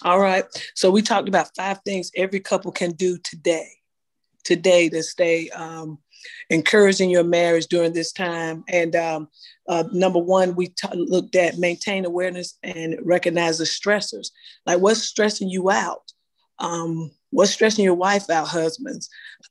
All 0.02 0.20
right. 0.20 0.44
So 0.74 0.90
we 0.90 1.02
talked 1.02 1.28
about 1.28 1.54
five 1.56 1.80
things 1.84 2.10
every 2.16 2.40
couple 2.40 2.70
can 2.70 2.92
do 2.92 3.18
today, 3.18 3.68
today 4.44 4.88
to 4.90 5.02
stay 5.02 5.50
um, 5.50 5.98
encouraged 6.50 7.00
in 7.00 7.10
your 7.10 7.24
marriage 7.24 7.66
during 7.66 7.92
this 7.92 8.12
time. 8.12 8.64
And 8.68 8.94
um, 8.94 9.28
uh, 9.68 9.84
number 9.92 10.20
one, 10.20 10.54
we 10.54 10.68
t- 10.68 10.88
looked 10.94 11.34
at 11.34 11.58
maintain 11.58 12.04
awareness 12.04 12.56
and 12.62 12.96
recognize 13.02 13.58
the 13.58 13.64
stressors. 13.64 14.30
Like 14.66 14.80
what's 14.80 15.02
stressing 15.02 15.48
you 15.48 15.70
out? 15.70 16.12
Um, 16.60 17.10
what's 17.30 17.50
stressing 17.52 17.84
your 17.84 17.94
wife 17.94 18.30
out, 18.30 18.48
husbands? 18.48 19.08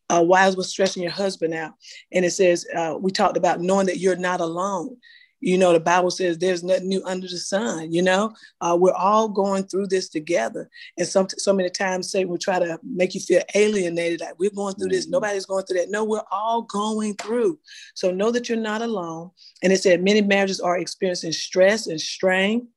Uh, 0.10 0.24
wives, 0.26 0.56
what's 0.56 0.70
stressing 0.70 1.04
your 1.04 1.12
husband 1.12 1.54
out? 1.54 1.74
And 2.12 2.26
it 2.26 2.32
says, 2.32 2.66
uh, 2.76 2.96
we 3.00 3.12
talked 3.12 3.38
about 3.38 3.62
knowing 3.62 3.88
that 3.88 4.00
you're 4.00 4.16
not 4.16 4.42
alone. 4.42 4.98
You 5.40 5.56
know, 5.60 5.72
the 5.72 5.80
Bible 5.80 6.10
says 6.10 6.40
there's 6.40 6.64
nothing 6.64 6.88
new 6.88 7.04
under 7.06 7.28
the 7.28 7.38
sun. 7.38 7.94
You 7.94 8.02
know, 8.02 8.34
uh, 8.60 8.76
we're 8.80 8.94
all 8.94 9.30
going 9.30 9.66
through 9.66 9.88
this 9.88 10.10
together. 10.10 10.68
And 10.98 11.08
some, 11.08 11.28
so 11.30 11.54
many 11.54 11.70
times, 11.70 12.12
Satan 12.12 12.30
will 12.30 12.40
try 12.40 12.58
to 12.58 12.80
make 12.84 13.14
you 13.14 13.22
feel 13.22 13.44
alienated. 13.54 14.22
Like 14.22 14.40
we're 14.40 14.50
going 14.50 14.74
through 14.74 14.90
this, 14.90 15.06
mm-hmm. 15.06 15.12
nobody's 15.12 15.46
going 15.46 15.64
through 15.66 15.78
that. 15.78 15.92
No, 15.92 16.04
we're 16.04 16.24
all 16.32 16.64
going 16.64 17.14
through. 17.16 17.60
So 17.94 18.10
know 18.10 18.32
that 18.32 18.50
you're 18.50 18.58
not 18.58 18.82
alone. 18.82 19.30
And 19.62 19.72
it 19.72 19.84
said 19.84 20.04
many 20.04 20.22
marriages 20.22 20.60
are 20.60 20.80
experiencing 20.80 21.34
stress 21.34 21.86
and 21.86 22.02
strain 22.02 22.70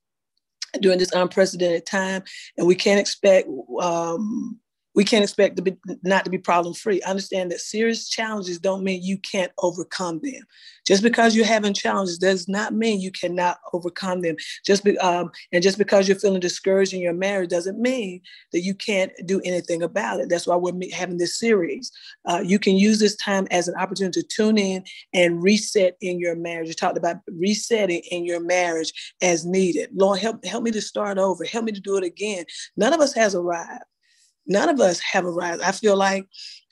during 0.79 0.99
this 0.99 1.13
unprecedented 1.13 1.87
time, 1.87 2.23
and 2.57 2.67
we 2.67 2.75
can't 2.75 3.01
expect 3.01 3.49
um, 3.81 4.59
we 4.95 5.05
can't 5.05 5.23
expect 5.23 5.57
to 5.57 5.63
be 5.63 5.77
not 6.03 6.25
to 6.25 6.31
be 6.31 6.39
problem 6.39 6.75
free. 6.75 7.01
Understand 7.03 7.51
that 7.51 7.61
serious 7.61 8.09
challenges 8.09 8.59
don't 8.59 8.83
mean 8.83 9.03
you 9.03 9.19
can't 9.19 9.53
overcome 9.59 10.21
them. 10.23 10.43
Just 10.87 11.03
because 11.03 11.37
you're 11.37 11.47
having 11.47 11.75
challenges 11.75 12.19
does 12.19 12.49
not 12.49 12.75
mean 12.75 13.01
you 13.01 13.13
cannot 13.13 13.59
overcome 13.73 14.23
them. 14.23 14.37
Just 14.65 14.83
be, 14.83 14.99
um, 14.99 15.31
and 15.53 15.63
just 15.63 15.79
because 15.79 16.09
you're 16.09 16.19
feeling 16.19 16.41
discouraged 16.41 16.93
in 16.93 17.01
your 17.01 17.13
marriage 17.13 17.51
doesn't 17.51 17.79
mean 17.79 18.21
that 18.53 18.61
you 18.61 18.75
can't 18.75 19.13
do 19.27 19.41
anything 19.45 19.83
about 19.83 20.21
it. 20.21 20.29
That's 20.29 20.47
why 20.47 20.57
we're 20.57 20.75
having 20.93 21.19
this 21.19 21.39
series. 21.39 21.93
Uh, 22.29 22.43
you 22.45 22.59
can 22.59 22.77
use 22.77 22.99
this 22.99 23.17
time 23.17 23.47
as 23.51 23.69
an 23.69 23.77
opportunity 23.77 24.21
to 24.21 24.27
tune 24.27 24.59
in 24.59 24.83
and 25.15 25.43
reset 25.43 25.97
in 26.01 26.19
your 26.19 26.35
marriage. 26.35 26.69
You 26.69 26.75
talked 26.75 26.99
about 26.99 27.19
resetting 27.29 28.03
in 28.11 28.25
your 28.25 28.41
marriage 28.41 29.15
as 29.23 29.47
needed. 29.47 29.91
Lord, 29.95 30.19
help 30.19 30.45
help 30.45 30.65
me 30.65 30.73
to 30.73 30.83
start 30.83 31.19
over. 31.19 31.45
Help 31.45 31.65
me 31.65 31.73
to 31.73 31.81
do 31.81 31.97
it 31.97 32.05
again. 32.05 32.45
None 32.77 32.93
of 32.93 33.01
us 33.01 33.15
has 33.15 33.35
arrived 33.35 33.85
none 34.51 34.69
of 34.69 34.81
us 34.81 35.01
have 35.01 35.25
arrived. 35.25 35.63
I 35.63 35.73
feel 35.73 35.97
like, 35.97 36.27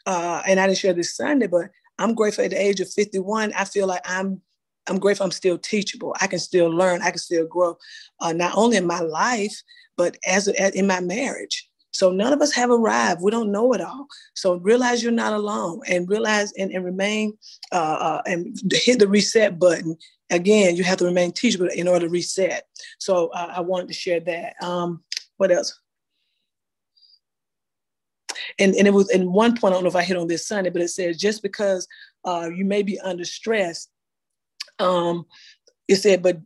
uh, 0.05 0.43
and 0.47 0.61
I 0.61 0.67
didn't 0.67 0.79
share 0.79 0.93
this 0.93 1.17
Sunday, 1.17 1.47
but 1.47 1.71
I'm 1.99 2.15
grateful 2.15 2.45
at 2.45 2.51
the 2.51 2.61
age 2.61 2.81
of 2.81 2.91
51. 2.91 3.53
I 3.55 3.65
feel 3.65 3.87
like 3.87 4.03
I'm 4.05 4.43
I'm 4.89 4.99
grateful 4.99 5.25
I'm 5.25 5.33
still 5.33 5.59
teachable. 5.59 6.15
I 6.21 6.27
can 6.27 6.39
still 6.39 6.69
learn. 6.69 7.03
I 7.03 7.11
can 7.11 7.19
still 7.19 7.47
grow, 7.47 7.77
uh, 8.21 8.33
not 8.33 8.57
only 8.57 8.79
in 8.79 8.87
my 8.87 9.01
life, 9.01 9.63
but 9.99 10.17
as, 10.27 10.49
as 10.49 10.75
in 10.75 10.87
my 10.87 11.01
marriage. 11.01 11.69
So 11.91 12.11
none 12.11 12.33
of 12.33 12.41
us 12.41 12.55
have 12.55 12.71
arrived. 12.71 13.21
We 13.23 13.31
don't 13.31 13.53
know 13.53 13.73
it 13.73 13.81
all. 13.81 14.07
So 14.35 14.55
realize 14.55 15.03
you're 15.03 15.13
not 15.13 15.33
alone, 15.33 15.81
and 15.89 16.09
realize 16.09 16.53
and, 16.53 16.71
and 16.71 16.85
remain 16.85 17.37
uh, 17.73 17.75
uh, 18.01 18.23
and 18.25 18.57
hit 18.73 18.99
the 18.99 19.09
reset 19.09 19.59
button. 19.59 19.97
Again, 20.31 20.77
you 20.77 20.85
have 20.85 20.99
to 20.99 21.05
remain 21.05 21.33
teachable 21.33 21.69
in 21.69 21.89
order 21.89 22.07
to 22.07 22.11
reset. 22.11 22.65
So 22.99 23.29
uh, 23.29 23.53
I 23.57 23.61
wanted 23.61 23.89
to 23.89 23.95
share 23.95 24.21
that. 24.21 24.55
Um, 24.63 25.03
what 25.39 25.51
else? 25.51 25.79
And, 28.59 28.75
and 28.75 28.87
it 28.87 28.93
was 28.93 29.11
in 29.11 29.33
one 29.33 29.57
point, 29.57 29.73
I 29.73 29.77
don't 29.77 29.85
know 29.85 29.91
if 29.91 29.97
I 29.97 30.03
hit 30.03 30.17
on 30.17 30.29
this 30.29 30.47
Sunday, 30.47 30.71
but 30.71 30.83
it 30.83 30.89
says 30.89 31.17
just 31.17 31.43
because 31.43 31.87
uh, 32.25 32.49
you 32.55 32.65
may 32.65 32.83
be 32.83 32.99
under 33.01 33.25
stress, 33.25 33.89
um, 34.79 35.27
it 35.89 35.97
said, 35.97 36.23
but 36.23 36.39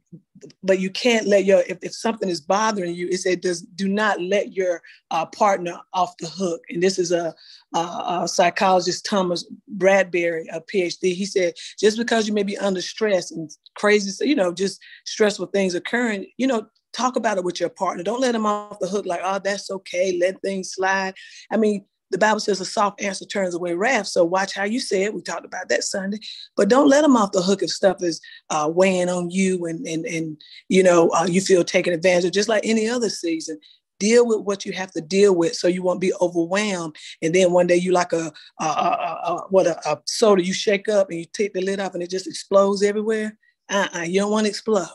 but 0.63 0.81
you 0.81 0.91
can't 0.91 1.27
let 1.27 1.45
your 1.45 1.63
if, 1.69 1.79
if 1.83 1.95
something 1.95 2.29
is 2.29 2.41
bothering 2.41 2.95
you, 2.95 3.09
it 3.09 3.19
said 3.19 3.41
does 3.41 3.63
do 3.63 3.89
not 3.89 4.21
let 4.21 4.53
your 4.53 4.83
uh, 5.11 5.27
partner 5.27 5.79
off 5.93 6.17
the 6.19 6.29
hook. 6.29 6.63
And 6.69 6.83
this 6.83 6.99
is 6.99 7.13
a, 7.13 7.35
a, 7.75 7.79
a 7.79 8.29
psychologist 8.29 9.05
Thomas 9.05 9.45
Bradbury, 9.69 10.47
a 10.53 10.61
PhD. 10.61 11.15
He 11.15 11.27
said 11.27 11.55
just 11.79 11.97
because 11.97 12.27
you 12.27 12.35
may 12.35 12.43
be 12.43 12.59
under 12.59 12.81
stress 12.81 13.31
and 13.31 13.51
crazy, 13.75 14.27
you 14.27 14.35
know, 14.35 14.53
just 14.53 14.81
stressful 15.05 15.47
things 15.47 15.75
occurring, 15.75 16.27
you 16.37 16.47
know, 16.47 16.67
talk 16.93 17.17
about 17.17 17.39
it 17.39 17.45
with 17.45 17.61
your 17.61 17.69
partner. 17.69 18.03
Don't 18.03 18.21
let 18.21 18.33
them 18.33 18.47
off 18.47 18.79
the 18.79 18.89
hook 18.89 19.07
like, 19.07 19.21
oh, 19.23 19.41
that's 19.43 19.71
okay, 19.71 20.19
let 20.21 20.41
things 20.43 20.73
slide. 20.73 21.15
I 21.51 21.57
mean, 21.57 21.85
the 22.13 22.19
Bible 22.19 22.41
says 22.41 22.61
a 22.61 22.65
soft 22.65 23.03
answer 23.03 23.25
turns 23.25 23.55
away 23.55 23.75
wrath. 23.75 24.07
So 24.07 24.23
watch 24.23 24.55
how 24.55 24.65
you 24.65 24.81
say 24.81 25.05
it. 25.05 25.15
We 25.15 25.23
talked 25.23 25.47
about 25.47 25.69
that 25.71 25.83
Sunday, 25.83 26.19
but 26.57 26.69
don't 26.69 26.89
let 26.89 27.01
them 27.01 27.17
off 27.17 27.33
the 27.33 27.43
hook 27.43 27.63
if 27.63 27.71
stuff 27.71 28.03
is 28.03 28.21
uh, 28.51 28.71
weighing 28.73 29.09
on 29.09 29.31
you 29.31 29.65
and 29.65 29.87
and 29.87 30.05
and 30.05 30.41
you 30.69 30.83
know 30.83 31.09
uh, 31.11 31.27
you 31.29 31.41
feel 31.41 31.65
taken 31.65 31.95
advantage 31.95 32.27
of. 32.27 32.33
Just 32.33 32.51
like 32.51 32.67
any 32.67 32.87
other 32.87 33.09
season, 33.09 33.59
deal 33.99 34.27
with 34.27 34.41
what 34.41 34.67
you 34.67 34.73
have 34.73 34.93
to 34.93 35.01
deal 35.01 35.35
with 35.35 35.55
so 35.55 35.69
you 35.69 35.83
won't 35.83 36.01
be 36.01 36.13
overwhelmed. 36.21 36.97
And 37.23 37.35
then 37.35 37.53
one 37.53 37.67
day 37.67 37.77
you 37.77 37.93
like 37.93 38.13
a, 38.13 38.33
a, 38.61 38.65
a, 38.65 39.21
a 39.25 39.37
what 39.49 39.67
a, 39.67 40.03
soda 40.07 40.45
you 40.45 40.53
shake 40.53 40.89
up 40.89 41.09
and 41.09 41.19
you 41.19 41.25
take 41.33 41.55
the 41.55 41.63
lid 41.63 41.81
off 41.81 41.95
and 41.95 42.03
it 42.03 42.11
just 42.11 42.27
explodes 42.27 42.83
everywhere. 42.83 43.39
Uh-uh, 43.71 44.03
you 44.03 44.21
don't 44.21 44.33
want 44.33 44.45
to 44.45 44.51
explode. 44.51 44.89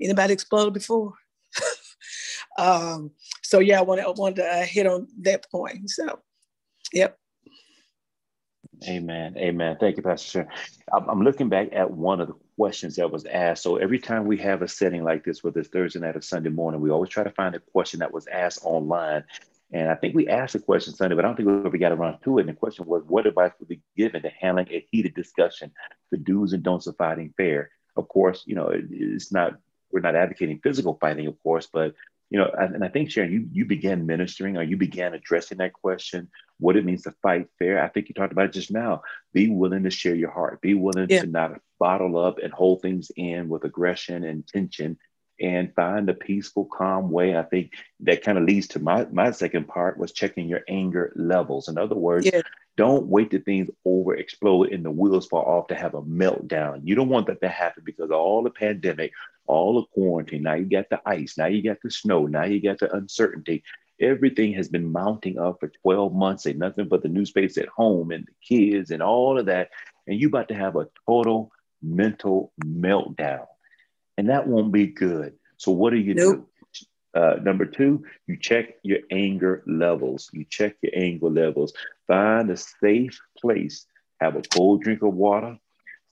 Anybody 0.00 0.32
exploded 0.32 0.74
before? 0.74 1.12
um, 2.58 3.10
so 3.42 3.58
yeah, 3.58 3.78
I 3.78 3.82
wanted, 3.82 4.04
I 4.04 4.10
wanted 4.10 4.36
to 4.36 4.46
uh, 4.46 4.64
hit 4.64 4.86
on 4.86 5.08
that 5.22 5.50
point. 5.50 5.90
So 5.90 6.20
Yep. 6.94 7.18
Amen. 8.88 9.36
Amen. 9.36 9.76
Thank 9.80 9.96
you, 9.96 10.02
Pastor 10.02 10.30
Sharon. 10.30 10.48
I'm 10.92 11.22
looking 11.22 11.48
back 11.48 11.70
at 11.72 11.90
one 11.90 12.20
of 12.20 12.28
the 12.28 12.34
questions 12.56 12.96
that 12.96 13.10
was 13.10 13.24
asked. 13.24 13.62
So 13.62 13.76
every 13.76 13.98
time 13.98 14.26
we 14.26 14.36
have 14.38 14.62
a 14.62 14.68
setting 14.68 15.02
like 15.02 15.24
this, 15.24 15.42
whether 15.42 15.60
it's 15.60 15.68
Thursday 15.68 15.98
night 15.98 16.16
or 16.16 16.20
Sunday 16.20 16.50
morning, 16.50 16.80
we 16.80 16.90
always 16.90 17.10
try 17.10 17.24
to 17.24 17.30
find 17.30 17.54
a 17.54 17.60
question 17.60 18.00
that 18.00 18.12
was 18.12 18.26
asked 18.28 18.60
online. 18.62 19.24
And 19.72 19.90
I 19.90 19.94
think 19.96 20.14
we 20.14 20.28
asked 20.28 20.52
the 20.52 20.60
question 20.60 20.94
Sunday, 20.94 21.16
but 21.16 21.24
I 21.24 21.28
don't 21.28 21.36
think 21.36 21.48
we 21.48 21.66
ever 21.66 21.78
got 21.78 21.92
around 21.92 22.20
to 22.22 22.38
it. 22.38 22.42
And 22.42 22.50
the 22.50 22.54
question 22.54 22.86
was, 22.86 23.02
what 23.06 23.26
advice 23.26 23.52
would 23.58 23.68
be 23.68 23.80
given 23.96 24.22
to 24.22 24.30
handling 24.40 24.68
a 24.70 24.86
heated 24.90 25.14
discussion, 25.14 25.72
the 26.10 26.18
do's 26.18 26.52
and 26.52 26.62
don'ts 26.62 26.86
of 26.86 26.96
fighting 26.96 27.34
fair? 27.36 27.70
Of 27.96 28.08
course, 28.08 28.44
you 28.46 28.54
know, 28.54 28.70
it's 28.72 29.32
not, 29.32 29.54
we're 29.94 30.00
not 30.00 30.16
advocating 30.16 30.60
physical 30.62 30.98
fighting, 31.00 31.28
of 31.28 31.42
course, 31.42 31.68
but 31.72 31.94
you 32.30 32.38
know, 32.38 32.50
and 32.58 32.84
I 32.84 32.88
think 32.88 33.10
Sharon, 33.10 33.32
you 33.32 33.48
you 33.52 33.64
began 33.64 34.06
ministering 34.06 34.56
or 34.56 34.62
you 34.62 34.76
began 34.76 35.14
addressing 35.14 35.58
that 35.58 35.72
question, 35.72 36.28
what 36.58 36.76
it 36.76 36.84
means 36.84 37.02
to 37.02 37.14
fight 37.22 37.46
fair. 37.58 37.82
I 37.82 37.88
think 37.88 38.08
you 38.08 38.14
talked 38.14 38.32
about 38.32 38.46
it 38.46 38.52
just 38.52 38.72
now. 38.72 39.02
Be 39.32 39.48
willing 39.50 39.84
to 39.84 39.90
share 39.90 40.14
your 40.14 40.30
heart. 40.30 40.60
Be 40.60 40.74
willing 40.74 41.06
yeah. 41.08 41.20
to 41.20 41.26
not 41.26 41.60
bottle 41.78 42.18
up 42.18 42.38
and 42.42 42.52
hold 42.52 42.82
things 42.82 43.12
in 43.16 43.48
with 43.48 43.64
aggression 43.64 44.24
and 44.24 44.46
tension 44.46 44.98
and 45.40 45.74
find 45.74 46.08
a 46.08 46.14
peaceful, 46.14 46.64
calm 46.64 47.10
way. 47.10 47.36
I 47.36 47.42
think 47.42 47.72
that 48.00 48.22
kind 48.22 48.38
of 48.38 48.44
leads 48.44 48.68
to 48.68 48.78
my 48.78 49.06
my 49.12 49.30
second 49.30 49.68
part 49.68 49.98
was 49.98 50.12
checking 50.12 50.48
your 50.48 50.62
anger 50.68 51.12
levels. 51.16 51.68
In 51.68 51.78
other 51.78 51.96
words, 51.96 52.26
yeah. 52.26 52.42
don't 52.76 53.06
wait 53.06 53.30
till 53.30 53.40
things 53.40 53.70
over 53.84 54.14
explode 54.14 54.72
and 54.72 54.84
the 54.84 54.90
wheels 54.90 55.26
fall 55.26 55.44
off 55.44 55.68
to 55.68 55.74
have 55.74 55.94
a 55.94 56.02
meltdown. 56.02 56.80
You 56.84 56.94
don't 56.94 57.08
want 57.08 57.26
that 57.26 57.40
to 57.42 57.48
happen 57.48 57.82
because 57.84 58.10
all 58.10 58.42
the 58.42 58.50
pandemic, 58.50 59.12
all 59.46 59.80
the 59.80 59.86
quarantine. 59.86 60.42
Now 60.42 60.54
you 60.54 60.64
got 60.64 60.88
the 60.90 61.00
ice. 61.06 61.36
Now 61.36 61.46
you 61.46 61.62
got 61.62 61.78
the 61.82 61.90
snow. 61.90 62.26
Now 62.26 62.44
you 62.44 62.60
got 62.60 62.78
the 62.78 62.94
uncertainty. 62.94 63.62
Everything 64.00 64.52
has 64.54 64.68
been 64.68 64.90
mounting 64.90 65.38
up 65.38 65.60
for 65.60 65.70
12 65.82 66.14
months, 66.14 66.46
and 66.46 66.58
nothing 66.58 66.88
but 66.88 67.02
the 67.02 67.08
new 67.08 67.24
space 67.24 67.56
at 67.58 67.68
home 67.68 68.10
and 68.10 68.26
the 68.26 68.32
kids 68.56 68.90
and 68.90 69.02
all 69.02 69.38
of 69.38 69.46
that. 69.46 69.70
And 70.06 70.20
you 70.20 70.28
about 70.28 70.48
to 70.48 70.54
have 70.54 70.76
a 70.76 70.88
total 71.06 71.52
mental 71.82 72.52
meltdown. 72.64 73.46
And 74.16 74.28
that 74.28 74.46
won't 74.46 74.72
be 74.72 74.86
good. 74.86 75.34
So 75.56 75.72
what 75.72 75.90
do 75.90 75.98
you 75.98 76.14
nope. 76.14 76.34
do? 76.36 76.48
Uh, 77.14 77.36
number 77.42 77.64
two, 77.64 78.04
you 78.26 78.36
check 78.36 78.74
your 78.82 78.98
anger 79.10 79.62
levels. 79.66 80.28
You 80.32 80.44
check 80.44 80.74
your 80.82 80.92
anger 80.96 81.30
levels. 81.30 81.72
Find 82.08 82.50
a 82.50 82.56
safe 82.56 83.20
place. 83.40 83.86
Have 84.20 84.34
a 84.34 84.42
cold 84.42 84.82
drink 84.82 85.02
of 85.02 85.14
water. 85.14 85.58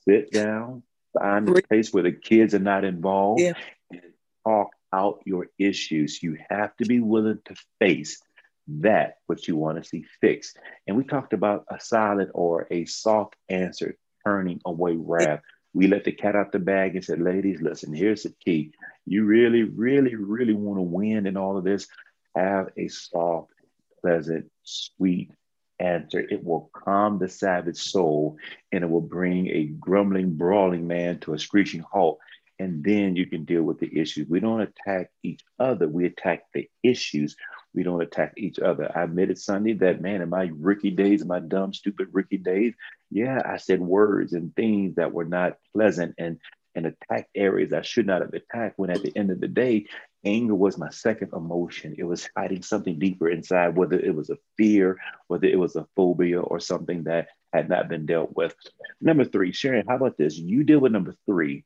Sit 0.07 0.31
down 0.31 0.85
find 1.19 1.49
a 1.49 1.63
place 1.63 1.93
where 1.93 2.03
the 2.03 2.13
kids 2.13 2.55
are 2.55 2.59
not 2.59 2.85
involved 2.85 3.41
yeah. 3.41 3.55
and 3.91 4.03
talk 4.47 4.71
out 4.93 5.21
your 5.25 5.49
issues. 5.59 6.23
You 6.23 6.39
have 6.51 6.77
to 6.77 6.85
be 6.85 7.01
willing 7.01 7.39
to 7.47 7.55
face 7.79 8.23
that 8.69 9.17
what 9.27 9.47
you 9.49 9.57
want 9.57 9.83
to 9.83 9.89
see 9.89 10.05
fixed. 10.21 10.59
And 10.87 10.97
we 10.97 11.05
talked 11.05 11.33
about 11.33 11.65
a 11.69 11.81
silent 11.81 12.31
or 12.35 12.67
a 12.71 12.85
soft 12.85 13.37
answer 13.49 13.97
turning 14.25 14.61
away 14.65 14.97
wrath. 14.97 15.41
We 15.75 15.87
let 15.87 16.05
the 16.05 16.13
cat 16.13 16.37
out 16.37 16.53
the 16.53 16.59
bag 16.59 16.95
and 16.95 17.05
said, 17.05 17.21
ladies, 17.21 17.63
listen, 17.63 17.95
here's 17.95 18.25
the 18.25 18.35
key. 18.45 18.73
You 19.07 19.25
really, 19.25 19.63
really, 19.63 20.15
really 20.15 20.53
want 20.53 20.79
to 20.79 20.83
win 20.83 21.27
in 21.27 21.37
all 21.37 21.57
of 21.57 21.65
this. 21.65 21.89
Have 22.37 22.69
a 22.77 22.89
soft, 22.89 23.53
pleasant, 24.01 24.51
sweet 24.63 25.33
answer. 25.83 26.21
It 26.21 26.45
will 26.45 26.71
calm 26.73 27.19
the 27.19 27.29
savage 27.29 27.77
soul 27.77 28.39
and 28.71 28.85
it 28.85 28.91
will 28.91 29.01
bring 29.01 29.49
a 29.49 29.65
grumbling, 29.65 30.35
brawling 30.37 30.87
man 30.87 31.19
to 31.21 31.35
a 31.35 31.39
screeching 31.39 31.81
halt. 31.81 32.19
And 32.59 32.85
then 32.85 33.17
you 33.17 33.27
can 33.27 33.45
deal 33.45 33.65
with 33.65 33.81
the 33.81 33.99
issues. 33.99 34.29
We 34.29 34.39
don't 34.39 34.61
attack 34.61 35.11
each 35.23 35.41
other, 35.59 35.89
we 35.89 36.07
attack 36.07 36.45
the 36.55 36.69
issues. 36.83 37.37
We 37.75 37.83
don't 37.83 38.03
attack 38.03 38.35
each 38.37 38.59
other. 38.59 38.93
I 38.95 39.05
admitted 39.05 39.39
Sunday 39.39 39.73
that, 39.75 40.03
man, 40.03 40.21
in 40.21 40.29
my 40.29 40.51
rookie 40.55 40.91
days, 40.91 41.23
in 41.23 41.29
my 41.29 41.41
dumb, 41.41 41.73
stupid 41.73 42.09
rookie 42.13 42.37
days, 42.37 42.75
yeah, 43.11 43.41
I 43.45 43.57
said 43.57 43.81
words 43.81 44.35
and 44.35 44.55
things 44.55 44.97
that 44.97 45.13
were 45.13 45.25
not 45.25 45.59
pleasant 45.73 46.15
and 46.19 46.39
and 46.75 46.87
attacked 46.87 47.31
areas 47.35 47.73
I 47.73 47.83
should 47.83 48.07
not 48.07 48.23
have 48.23 48.33
attacked. 48.33 48.79
When 48.79 48.91
at 48.91 49.03
the 49.03 49.13
end 49.17 49.31
of 49.31 49.41
the 49.41 49.49
day, 49.49 49.87
anger 50.25 50.55
was 50.55 50.79
my 50.79 50.91
second 50.91 51.33
emotion. 51.33 51.95
It 51.99 52.05
was 52.05 52.29
hiding 52.37 52.63
something 52.63 52.99
deeper 52.99 53.29
inside, 53.29 53.77
whether 53.77 53.99
it 53.99 54.15
was 54.15 54.31
a 54.31 54.39
fear, 54.57 54.99
whether 55.29 55.47
it 55.47 55.59
was 55.59 55.77
a 55.77 55.87
phobia, 55.97 56.41
or 56.41 56.61
something 56.61 57.05
that 57.05 57.29
had 57.53 57.69
not 57.69 57.89
been 57.89 58.07
dealt 58.07 58.35
with. 58.35 58.55
Number 59.01 59.25
three, 59.25 59.53
Sharon, 59.53 59.87
how 59.87 59.97
about 59.97 60.17
this? 60.17 60.37
You 60.39 60.65
deal 60.65 60.79
with 60.79 60.93
number 60.93 61.15
three, 61.27 61.65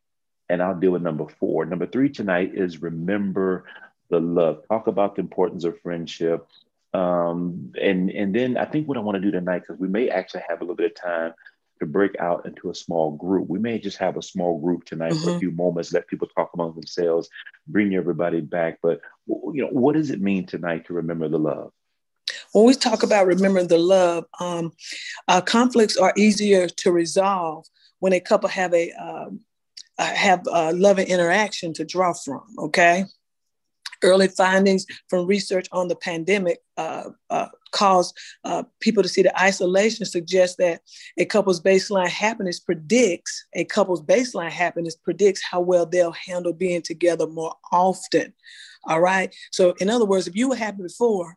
and 0.49 0.63
I'll 0.63 0.79
deal 0.79 0.93
with 0.93 1.03
number 1.03 1.27
four. 1.29 1.65
Number 1.65 1.87
three 1.87 2.09
tonight 2.09 2.53
is 2.55 2.83
remember 2.83 3.65
the 4.09 4.21
love. 4.21 4.67
Talk 4.69 4.87
about 4.87 5.17
the 5.17 5.21
importance 5.21 5.65
of 5.65 5.81
friendship. 5.81 6.47
Um, 6.95 7.73
and 7.81 8.11
and 8.11 8.35
then 8.35 8.57
I 8.57 8.65
think 8.65 8.89
what 8.89 8.97
I 8.97 9.01
want 9.01 9.17
to 9.17 9.21
do 9.21 9.31
tonight, 9.31 9.61
because 9.61 9.79
we 9.79 9.89
may 9.89 10.09
actually 10.09 10.45
have 10.49 10.61
a 10.61 10.65
little 10.65 10.77
bit 10.77 10.93
of 10.93 11.03
time 11.03 11.35
to 11.79 11.87
break 11.87 12.19
out 12.19 12.47
into 12.47 12.71
a 12.71 12.75
small 12.75 13.13
group. 13.13 13.49
We 13.49 13.59
may 13.59 13.79
just 13.79 13.99
have 13.99 14.17
a 14.17 14.23
small 14.23 14.59
group 14.61 14.85
tonight 14.85 15.13
mm-hmm. 15.13 15.23
for 15.23 15.31
a 15.31 15.33
mm-hmm. 15.33 15.41
few 15.41 15.51
moments, 15.51 15.93
let 15.93 16.09
people 16.09 16.29
talk 16.29 16.51
among 16.55 16.75
themselves, 16.75 17.29
bring 17.67 17.95
everybody 17.95 18.41
back. 18.41 18.79
But 18.83 19.01
you 19.27 19.63
know, 19.63 19.69
what 19.69 19.95
does 19.95 20.11
it 20.11 20.21
mean 20.21 20.47
tonight 20.47 20.87
to 20.87 20.95
remember 20.95 21.29
the 21.29 21.39
love? 21.39 21.73
When 22.53 22.67
we 22.67 22.75
talk 22.75 23.03
about 23.03 23.27
remembering 23.27 23.69
the 23.69 23.79
love, 23.79 24.25
um, 24.41 24.73
uh, 25.29 25.41
conflicts 25.41 25.97
are 25.97 26.13
easier 26.17 26.69
to 26.69 26.93
resolve 26.93 27.67
when 27.99 28.13
a 28.13 28.21
couple 28.21 28.49
have 28.49 28.73
a 28.75 28.93
um, 28.93 29.41
uh, 29.99 30.15
have 30.15 30.43
a 30.51 30.73
loving 30.73 31.07
interaction 31.07 31.73
to 31.75 31.85
draw 31.85 32.13
from. 32.13 32.43
Okay, 32.59 33.05
Early 34.03 34.29
findings 34.29 34.87
from 35.09 35.27
research 35.27 35.69
on 35.73 35.89
the 35.89 35.97
pandemic 35.97 36.59
uh, 36.77 37.11
uh, 37.31 37.49
caused 37.77 38.17
uh, 38.45 38.63
people 38.81 39.03
to 39.03 39.09
see 39.09 39.23
the 39.23 39.41
isolation 39.41 40.07
suggests 40.07 40.57
that 40.57 40.81
a 41.19 41.27
couple's 41.27 41.61
baseline 41.61 42.09
happiness 42.09 42.59
predicts 42.59 43.45
a 43.55 43.65
couple's 43.65 44.03
baseline 44.03 44.51
happiness 44.51 44.97
predicts 44.97 45.43
how 45.43 45.61
well 45.61 45.85
they'll 45.85 46.13
handle 46.13 46.55
being 46.55 46.81
together 46.81 47.27
more 47.27 47.55
often. 47.71 48.33
All 48.85 49.01
right. 49.01 49.35
So, 49.53 49.75
in 49.81 49.91
other 49.91 50.07
words, 50.07 50.27
if 50.27 50.37
you 50.37 50.49
were 50.49 50.57
happy 50.57 50.83
before, 50.83 51.37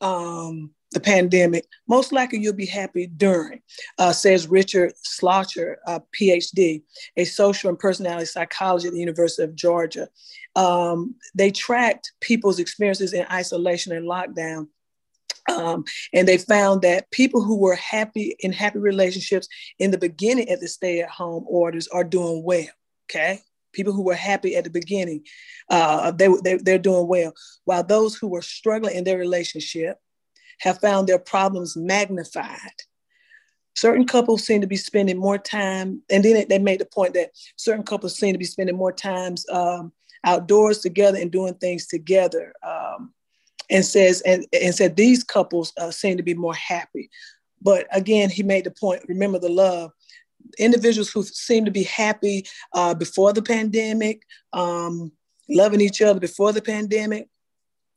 um, 0.00 0.70
the 0.92 1.00
pandemic, 1.00 1.66
most 1.88 2.12
likely 2.12 2.38
you'll 2.38 2.52
be 2.52 2.66
happy 2.66 3.06
during, 3.06 3.60
uh, 3.98 4.12
says 4.12 4.46
Richard 4.46 4.92
Schlosser, 5.02 5.78
uh, 5.86 6.00
PhD, 6.14 6.82
a 7.16 7.24
social 7.24 7.70
and 7.70 7.78
personality 7.78 8.26
psychologist 8.26 8.88
at 8.88 8.92
the 8.92 9.00
University 9.00 9.42
of 9.42 9.54
Georgia. 9.54 10.08
Um, 10.54 11.14
they 11.34 11.50
tracked 11.50 12.12
people's 12.20 12.58
experiences 12.58 13.14
in 13.14 13.26
isolation 13.32 13.92
and 13.92 14.06
lockdown. 14.06 14.68
Um, 15.50 15.84
and 16.12 16.26
they 16.26 16.38
found 16.38 16.82
that 16.82 17.10
people 17.10 17.42
who 17.42 17.58
were 17.58 17.74
happy 17.74 18.36
in 18.40 18.52
happy 18.52 18.78
relationships 18.78 19.48
in 19.78 19.90
the 19.90 19.98
beginning 19.98 20.48
at 20.48 20.60
the 20.60 20.68
stay 20.68 21.00
at 21.00 21.10
home 21.10 21.44
orders 21.48 21.88
are 21.88 22.04
doing 22.04 22.42
well. 22.44 22.68
Okay. 23.10 23.40
People 23.72 23.92
who 23.92 24.02
were 24.02 24.14
happy 24.14 24.54
at 24.54 24.64
the 24.64 24.70
beginning, 24.70 25.24
uh, 25.70 26.10
they, 26.10 26.28
they, 26.44 26.56
they're 26.56 26.78
doing 26.78 27.08
well. 27.08 27.32
While 27.64 27.82
those 27.82 28.14
who 28.14 28.28
were 28.28 28.42
struggling 28.42 28.94
in 28.94 29.04
their 29.04 29.18
relationship, 29.18 29.98
have 30.60 30.78
found 30.78 31.08
their 31.08 31.18
problems 31.18 31.76
magnified. 31.76 32.58
Certain 33.74 34.06
couples 34.06 34.44
seem 34.44 34.60
to 34.60 34.66
be 34.66 34.76
spending 34.76 35.18
more 35.18 35.38
time, 35.38 36.02
and 36.10 36.22
then 36.22 36.46
they 36.48 36.58
made 36.58 36.78
the 36.78 36.84
point 36.84 37.14
that 37.14 37.30
certain 37.56 37.82
couples 37.82 38.16
seem 38.16 38.32
to 38.32 38.38
be 38.38 38.44
spending 38.44 38.76
more 38.76 38.92
times 38.92 39.46
um, 39.50 39.92
outdoors 40.24 40.78
together 40.78 41.18
and 41.18 41.32
doing 41.32 41.54
things 41.54 41.86
together. 41.86 42.52
Um, 42.62 43.12
and 43.72 43.84
says 43.84 44.20
and, 44.20 44.46
and 44.52 44.74
said 44.74 44.94
these 44.94 45.24
couples 45.24 45.72
uh, 45.80 45.90
seem 45.90 46.16
to 46.18 46.22
be 46.22 46.34
more 46.34 46.54
happy. 46.54 47.10
But 47.60 47.86
again, 47.90 48.30
he 48.30 48.42
made 48.42 48.64
the 48.64 48.70
point. 48.70 49.02
Remember 49.08 49.38
the 49.38 49.48
love. 49.48 49.90
Individuals 50.58 51.10
who 51.10 51.22
seem 51.22 51.64
to 51.64 51.70
be 51.70 51.84
happy 51.84 52.44
uh, 52.74 52.94
before 52.94 53.32
the 53.32 53.42
pandemic, 53.42 54.22
um, 54.52 55.10
loving 55.48 55.80
each 55.80 56.02
other 56.02 56.20
before 56.20 56.52
the 56.52 56.62
pandemic, 56.62 57.28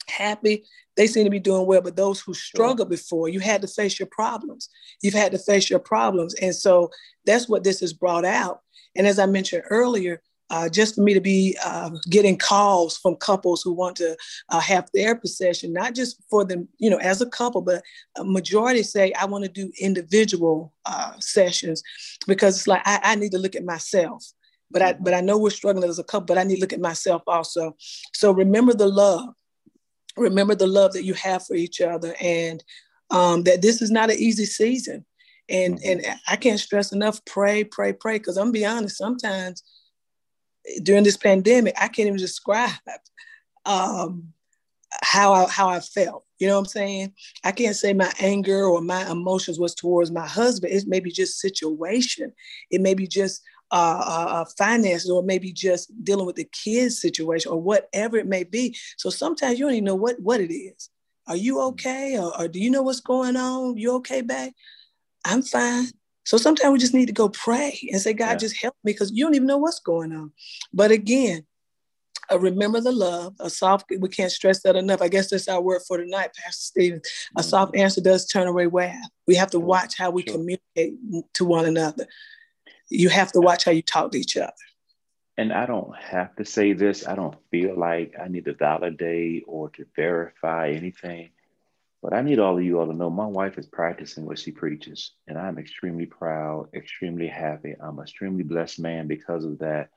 happy 0.07 0.63
they 0.95 1.07
seem 1.07 1.25
to 1.25 1.29
be 1.29 1.39
doing 1.39 1.65
well. 1.65 1.81
But 1.81 1.97
those 1.97 2.21
who 2.21 2.33
struggled 2.33 2.89
before, 2.89 3.27
you 3.27 3.39
had 3.39 3.61
to 3.61 3.67
face 3.67 3.99
your 3.99 4.07
problems. 4.07 4.69
You've 5.01 5.13
had 5.13 5.31
to 5.33 5.39
face 5.39 5.69
your 5.69 5.79
problems. 5.79 6.33
And 6.35 6.55
so 6.55 6.89
that's 7.25 7.49
what 7.49 7.63
this 7.63 7.81
has 7.81 7.91
brought 7.91 8.23
out. 8.23 8.61
And 8.95 9.05
as 9.05 9.19
I 9.19 9.25
mentioned 9.25 9.63
earlier, 9.69 10.21
uh, 10.49 10.69
just 10.69 10.95
for 10.95 11.01
me 11.01 11.13
to 11.13 11.21
be 11.21 11.57
uh, 11.65 11.89
getting 12.09 12.37
calls 12.37 12.97
from 12.97 13.15
couples 13.15 13.61
who 13.63 13.73
want 13.73 13.95
to 13.97 14.15
uh, 14.49 14.59
have 14.59 14.89
therapy 14.93 15.27
session, 15.27 15.73
not 15.73 15.95
just 15.95 16.21
for 16.29 16.45
them, 16.45 16.67
you 16.77 16.89
know, 16.89 16.97
as 16.97 17.21
a 17.21 17.29
couple, 17.29 17.61
but 17.61 17.83
a 18.17 18.23
majority 18.23 18.83
say 18.83 19.11
I 19.13 19.25
want 19.25 19.43
to 19.43 19.49
do 19.49 19.71
individual 19.79 20.73
uh, 20.85 21.13
sessions 21.19 21.81
because 22.27 22.57
it's 22.57 22.67
like 22.67 22.83
I, 22.85 22.99
I, 23.03 23.15
need 23.15 23.31
to 23.31 23.39
look 23.39 23.55
at 23.55 23.65
myself. 23.65 24.23
But 24.69 24.81
I 24.81 24.93
but 24.93 25.13
I 25.13 25.21
know 25.21 25.37
we're 25.37 25.49
struggling 25.49 25.89
as 25.89 25.99
a 25.99 26.03
couple, 26.03 26.27
but 26.27 26.37
I 26.37 26.43
need 26.43 26.55
to 26.55 26.61
look 26.61 26.73
at 26.73 26.79
myself 26.79 27.23
also. 27.27 27.75
So 28.13 28.31
remember 28.31 28.73
the 28.73 28.87
love, 28.87 29.29
remember 30.15 30.53
the 30.53 30.67
love 30.67 30.93
that 30.93 31.05
you 31.05 31.15
have 31.15 31.45
for 31.45 31.55
each 31.55 31.81
other, 31.81 32.15
and 32.21 32.63
um, 33.09 33.43
that 33.43 33.61
this 33.61 33.81
is 33.81 33.89
not 33.89 34.11
an 34.11 34.17
easy 34.19 34.45
season. 34.45 35.05
And 35.49 35.79
and 35.83 36.05
I 36.27 36.35
can't 36.35 36.59
stress 36.59 36.91
enough, 36.91 37.23
pray, 37.25 37.63
pray, 37.63 37.93
pray. 37.93 38.17
Because 38.17 38.37
I'm 38.37 38.51
be 38.51 38.65
honest, 38.65 38.97
sometimes 38.97 39.63
during 40.83 41.03
this 41.03 41.17
pandemic, 41.17 41.75
I 41.77 41.87
can't 41.87 42.07
even 42.07 42.17
describe 42.19 42.71
um, 43.65 44.33
how 45.01 45.33
I 45.33 45.47
how 45.47 45.69
I 45.69 45.79
felt. 45.79 46.23
You 46.39 46.47
know 46.47 46.55
what 46.55 46.59
I'm 46.59 46.65
saying? 46.65 47.13
I 47.43 47.51
can't 47.51 47.75
say 47.75 47.93
my 47.93 48.11
anger 48.19 48.65
or 48.65 48.81
my 48.81 49.09
emotions 49.09 49.59
was 49.59 49.73
towards 49.73 50.11
my 50.11 50.27
husband. 50.27 50.73
It 50.73 50.87
may 50.87 50.99
be 50.99 51.11
just 51.11 51.39
situation. 51.39 52.33
It 52.69 52.81
may 52.81 52.93
be 52.93 53.07
just 53.07 53.41
uh, 53.71 54.03
uh, 54.05 54.31
uh, 54.31 54.45
finances, 54.57 55.09
or 55.09 55.23
maybe 55.23 55.51
just 55.51 55.91
dealing 56.03 56.25
with 56.25 56.35
the 56.35 56.47
kids' 56.51 57.01
situation, 57.01 57.51
or 57.51 57.61
whatever 57.61 58.17
it 58.17 58.27
may 58.27 58.43
be. 58.43 58.75
So 58.97 59.09
sometimes 59.09 59.57
you 59.57 59.65
don't 59.65 59.73
even 59.73 59.85
know 59.85 59.95
what 59.95 60.19
what 60.19 60.41
it 60.41 60.53
is. 60.53 60.89
Are 61.27 61.35
you 61.35 61.59
okay? 61.61 62.19
Or, 62.19 62.39
or 62.39 62.47
do 62.47 62.59
you 62.59 62.69
know 62.69 62.83
what's 62.83 62.99
going 62.99 63.35
on? 63.35 63.77
You 63.77 63.95
okay, 63.95 64.21
babe? 64.21 64.53
I'm 65.25 65.41
fine. 65.41 65.87
So 66.25 66.37
sometimes 66.37 66.73
we 66.73 66.79
just 66.79 66.93
need 66.93 67.05
to 67.05 67.13
go 67.13 67.29
pray 67.29 67.87
and 67.91 68.01
say, 68.01 68.13
God, 68.13 68.31
yeah. 68.31 68.35
just 68.35 68.61
help 68.61 68.75
me 68.83 68.91
because 68.91 69.11
you 69.11 69.23
don't 69.23 69.35
even 69.35 69.47
know 69.47 69.57
what's 69.57 69.79
going 69.79 70.11
on. 70.11 70.31
But 70.73 70.91
again, 70.91 71.45
uh, 72.31 72.39
remember 72.39 72.81
the 72.81 72.91
love, 72.91 73.35
a 73.39 73.49
soft, 73.49 73.91
we 73.99 74.09
can't 74.09 74.31
stress 74.31 74.63
that 74.63 74.75
enough. 74.75 75.01
I 75.01 75.07
guess 75.07 75.29
that's 75.29 75.47
our 75.47 75.61
word 75.61 75.81
for 75.87 75.97
tonight, 75.97 76.31
Pastor 76.35 76.61
Stephen. 76.61 76.99
A 76.99 77.01
mm-hmm. 77.41 77.41
soft 77.41 77.75
answer 77.75 78.01
does 78.01 78.25
turn 78.25 78.47
away 78.47 78.65
wrath. 78.65 79.09
We 79.27 79.35
have 79.35 79.51
to 79.51 79.59
watch 79.59 79.97
how 79.97 80.09
we 80.09 80.23
sure. 80.23 80.33
communicate 80.33 80.95
to 81.33 81.45
one 81.45 81.65
another. 81.65 82.07
You 82.89 83.09
have 83.09 83.31
to 83.33 83.41
watch 83.41 83.65
how 83.65 83.71
you 83.71 83.83
talk 83.83 84.11
to 84.11 84.17
each 84.17 84.35
other. 84.37 84.53
And 85.37 85.51
I 85.51 85.65
don't 85.65 85.95
have 85.97 86.35
to 86.37 86.45
say 86.45 86.73
this. 86.73 87.07
I 87.07 87.15
don't 87.15 87.35
feel 87.51 87.77
like 87.77 88.15
I 88.19 88.29
need 88.29 88.45
to 88.45 88.53
validate 88.53 89.43
or 89.47 89.69
to 89.71 89.85
verify 89.95 90.69
anything. 90.69 91.29
But 92.05 92.13
I 92.13 92.21
need 92.21 92.37
all 92.37 92.55
of 92.55 92.63
you 92.63 92.79
all 92.79 92.85
to 92.85 92.93
know 92.93 93.09
my 93.09 93.25
wife 93.25 93.57
is 93.57 93.65
practicing 93.65 94.27
what 94.27 94.37
she 94.37 94.51
preaches, 94.51 95.13
and 95.27 95.39
I'm 95.39 95.57
extremely 95.57 96.05
proud, 96.05 96.69
extremely 96.75 97.25
happy. 97.25 97.73
I'm 97.81 97.97
an 97.97 98.03
extremely 98.03 98.43
blessed 98.43 98.79
man 98.79 99.07
because 99.07 99.43
of 99.43 99.57
that. 99.57 99.89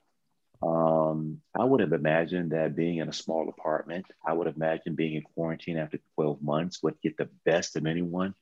Um, 0.63 1.39
I 1.53 1.63
would 1.63 1.81
have 1.81 1.93
imagined 1.93 2.49
that 2.49 2.75
being 2.75 2.97
in 2.97 3.09
a 3.09 3.13
small 3.13 3.47
apartment, 3.47 4.07
I 4.25 4.33
would 4.33 4.47
have 4.47 4.55
imagined 4.55 4.95
being 4.95 5.17
in 5.17 5.21
quarantine 5.21 5.77
after 5.77 5.99
12 6.15 6.41
months 6.41 6.81
would 6.81 6.99
get 7.03 7.15
the 7.15 7.29
best 7.45 7.75
of 7.75 7.85
anyone. 7.85 8.33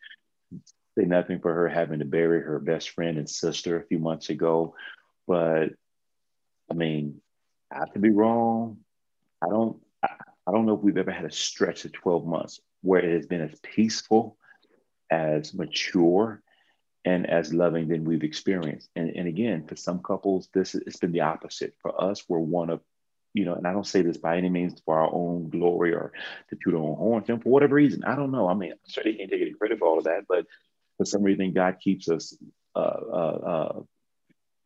Say 0.97 1.03
nothing 1.03 1.41
for 1.41 1.53
her 1.53 1.67
having 1.67 1.99
to 1.99 2.05
bury 2.05 2.41
her 2.41 2.59
best 2.59 2.91
friend 2.91 3.17
and 3.17 3.29
sister 3.29 3.77
a 3.77 3.85
few 3.87 3.99
months 3.99 4.29
ago. 4.29 4.75
But 5.27 5.73
I 6.71 6.73
mean, 6.73 7.19
I 7.69 7.83
could 7.91 8.01
be 8.01 8.11
wrong. 8.11 8.77
I 9.43 9.49
don't 9.49 9.81
I, 10.47 10.51
don't 10.51 10.65
know 10.65 10.75
if 10.75 10.81
we've 10.81 10.97
ever 10.97 11.11
had 11.11 11.25
a 11.25 11.31
stretch 11.31 11.85
of 11.85 11.93
12 11.93 12.25
months 12.25 12.59
where 12.81 13.01
it 13.01 13.13
has 13.13 13.27
been 13.27 13.41
as 13.41 13.59
peaceful, 13.61 14.37
as 15.11 15.53
mature, 15.53 16.41
and 17.05 17.29
as 17.29 17.53
loving 17.53 17.87
than 17.87 18.03
we've 18.03 18.23
experienced. 18.23 18.89
And, 18.95 19.09
and 19.15 19.27
again, 19.27 19.65
for 19.65 19.75
some 19.75 19.99
couples, 19.99 20.49
this 20.53 20.75
it's 20.75 20.97
been 20.97 21.11
the 21.11 21.21
opposite. 21.21 21.73
For 21.81 22.01
us, 22.01 22.23
we're 22.27 22.39
one 22.39 22.69
of, 22.69 22.81
you 23.33 23.45
know, 23.45 23.55
and 23.55 23.67
I 23.67 23.73
don't 23.73 23.87
say 23.87 24.01
this 24.01 24.17
by 24.17 24.37
any 24.37 24.49
means 24.49 24.81
for 24.85 24.99
our 24.99 25.13
own 25.13 25.49
glory 25.49 25.93
or 25.93 26.11
to 26.49 26.57
toot 26.61 26.73
our 26.73 26.81
own 26.81 26.95
horn, 26.95 27.23
and 27.27 27.41
for 27.41 27.49
whatever 27.49 27.75
reason. 27.75 28.03
I 28.03 28.15
don't 28.15 28.31
know. 28.31 28.47
I 28.47 28.53
mean, 28.53 28.73
I 28.73 28.75
certainly 28.87 29.17
can't 29.17 29.31
take 29.31 29.41
any 29.41 29.53
credit 29.53 29.79
for 29.79 29.87
all 29.87 29.99
of 29.99 30.05
that, 30.05 30.25
but 30.27 30.45
for 30.97 31.05
some 31.05 31.23
reason, 31.23 31.53
God 31.53 31.77
keeps 31.79 32.09
us 32.09 32.35
uh, 32.75 32.79
uh, 32.79 33.83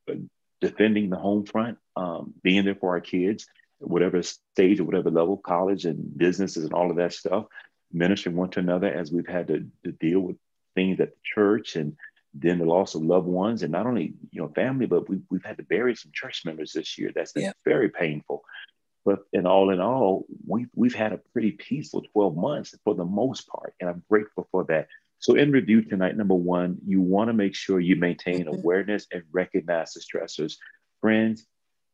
uh, 0.07 0.13
defending 0.61 1.09
the 1.09 1.17
home 1.17 1.45
front, 1.45 1.77
um, 1.95 2.33
being 2.41 2.65
there 2.65 2.75
for 2.75 2.91
our 2.91 3.01
kids, 3.01 3.47
whatever 3.81 4.21
stage 4.21 4.79
or 4.79 4.83
whatever 4.83 5.11
level, 5.11 5.37
college 5.37 5.85
and 5.85 6.17
businesses 6.17 6.63
and 6.63 6.73
all 6.73 6.89
of 6.89 6.97
that 6.97 7.13
stuff 7.13 7.45
ministering 7.93 8.35
one 8.35 8.49
to 8.51 8.59
another 8.59 8.87
as 8.87 9.11
we've 9.11 9.27
had 9.27 9.47
to, 9.47 9.65
to 9.83 9.91
deal 9.91 10.21
with 10.21 10.37
things 10.75 10.99
at 10.99 11.09
the 11.09 11.19
church 11.23 11.75
and 11.75 11.95
then 12.33 12.59
the 12.59 12.65
loss 12.65 12.95
of 12.95 13.01
loved 13.01 13.27
ones 13.27 13.61
and 13.63 13.71
not 13.71 13.85
only 13.85 14.13
you 14.31 14.41
know 14.41 14.47
family 14.49 14.85
but 14.85 15.09
we've, 15.09 15.23
we've 15.29 15.43
had 15.43 15.57
to 15.57 15.63
bury 15.63 15.95
some 15.95 16.11
church 16.13 16.43
members 16.45 16.71
this 16.71 16.97
year 16.97 17.11
that's 17.13 17.33
yeah. 17.35 17.51
very 17.65 17.89
painful 17.89 18.41
but 19.03 19.19
in 19.33 19.45
all 19.45 19.71
in 19.71 19.81
all 19.81 20.25
we've, 20.47 20.69
we've 20.73 20.95
had 20.95 21.11
a 21.11 21.19
pretty 21.33 21.51
peaceful 21.51 22.03
12 22.13 22.37
months 22.37 22.75
for 22.85 22.95
the 22.95 23.03
most 23.03 23.47
part 23.47 23.73
and 23.81 23.89
i'm 23.89 24.03
grateful 24.09 24.47
for 24.49 24.63
that 24.63 24.87
so 25.19 25.35
in 25.35 25.51
review 25.51 25.81
tonight 25.81 26.15
number 26.15 26.35
one 26.35 26.77
you 26.85 27.01
want 27.01 27.27
to 27.27 27.33
make 27.33 27.53
sure 27.53 27.81
you 27.81 27.97
maintain 27.97 28.45
mm-hmm. 28.45 28.55
awareness 28.55 29.07
and 29.11 29.23
recognize 29.33 29.91
the 29.91 29.99
stressors 29.99 30.55
friends 31.01 31.45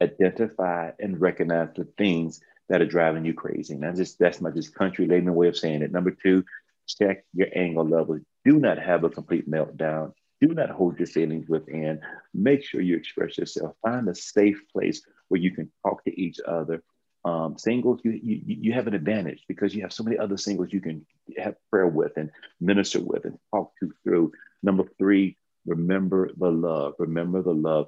identify 0.02 0.92
and 1.00 1.20
recognize 1.20 1.70
the 1.76 1.86
things 1.98 2.42
that 2.70 2.82
are 2.82 2.86
driving 2.86 3.26
you 3.26 3.34
crazy. 3.34 3.74
And 3.74 3.84
that's 3.84 3.98
just 3.98 4.20
that's 4.20 4.42
my 4.42 4.52
just 4.52 4.76
country 4.76 5.08
layman 5.08 5.36
way 5.36 5.48
of 5.48 5.58
saying 5.58 5.82
it. 5.82 5.92
Number 5.92 6.12
two, 6.12 6.44
check 6.88 7.24
your 7.34 7.48
anger 7.56 7.84
levels. 7.84 8.22
Do 8.46 8.60
not 8.60 8.78
have 8.78 9.04
a 9.04 9.10
complete 9.10 9.50
meltdown. 9.50 10.14
Do 10.42 10.50
not 10.50 10.70
hold 10.70 11.00
your 11.00 11.08
feelings 11.08 11.50
within. 11.50 12.00
Make 12.34 12.64
sure 12.64 12.82
you 12.82 12.96
express 12.96 13.38
yourself. 13.38 13.76
Find 13.82 14.08
a 14.08 14.16
safe 14.16 14.62
place 14.72 15.02
where 15.30 15.42
you 15.42 15.52
can 15.52 15.72
talk 15.84 16.04
to 16.06 16.20
each 16.20 16.40
other. 16.48 16.84
Um, 17.26 17.58
singles, 17.58 18.00
you, 18.04 18.12
you 18.12 18.42
you 18.46 18.74
have 18.74 18.88
an 18.88 18.94
advantage 18.94 19.44
because 19.48 19.74
you 19.76 19.82
have 19.82 19.92
so 19.92 20.04
many 20.04 20.18
other 20.18 20.38
singles 20.38 20.72
you 20.72 20.80
can 20.80 21.06
have 21.38 21.56
prayer 21.70 21.88
with 21.88 22.14
and 22.16 22.30
minister 22.62 23.02
with 23.02 23.26
and 23.26 23.38
talk 23.54 23.72
to 23.80 23.92
through. 24.04 24.32
Number 24.64 24.86
three, 24.98 25.36
remember 25.66 26.30
the 26.38 26.52
love. 26.52 26.94
Remember 27.00 27.42
the 27.42 27.54
love. 27.54 27.88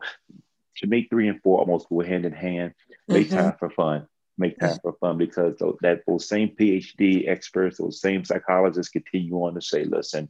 To 0.80 0.88
make 0.88 1.10
three 1.10 1.28
and 1.28 1.42
four 1.42 1.60
almost 1.60 1.88
go 1.90 2.02
hand 2.02 2.26
in 2.26 2.34
hand. 2.34 2.74
Make 3.08 3.28
mm-hmm. 3.28 3.38
time 3.38 3.56
for 3.60 3.70
fun 3.70 4.08
make 4.40 4.58
time 4.58 4.78
for 4.82 4.94
fun 4.94 5.18
because 5.18 5.58
those, 5.58 5.78
that 5.82 6.02
those 6.08 6.28
same 6.28 6.50
PhD 6.50 7.28
experts, 7.28 7.78
those 7.78 8.00
same 8.00 8.24
psychologists 8.24 8.92
continue 8.92 9.36
on 9.36 9.54
to 9.54 9.62
say, 9.62 9.84
listen, 9.84 10.30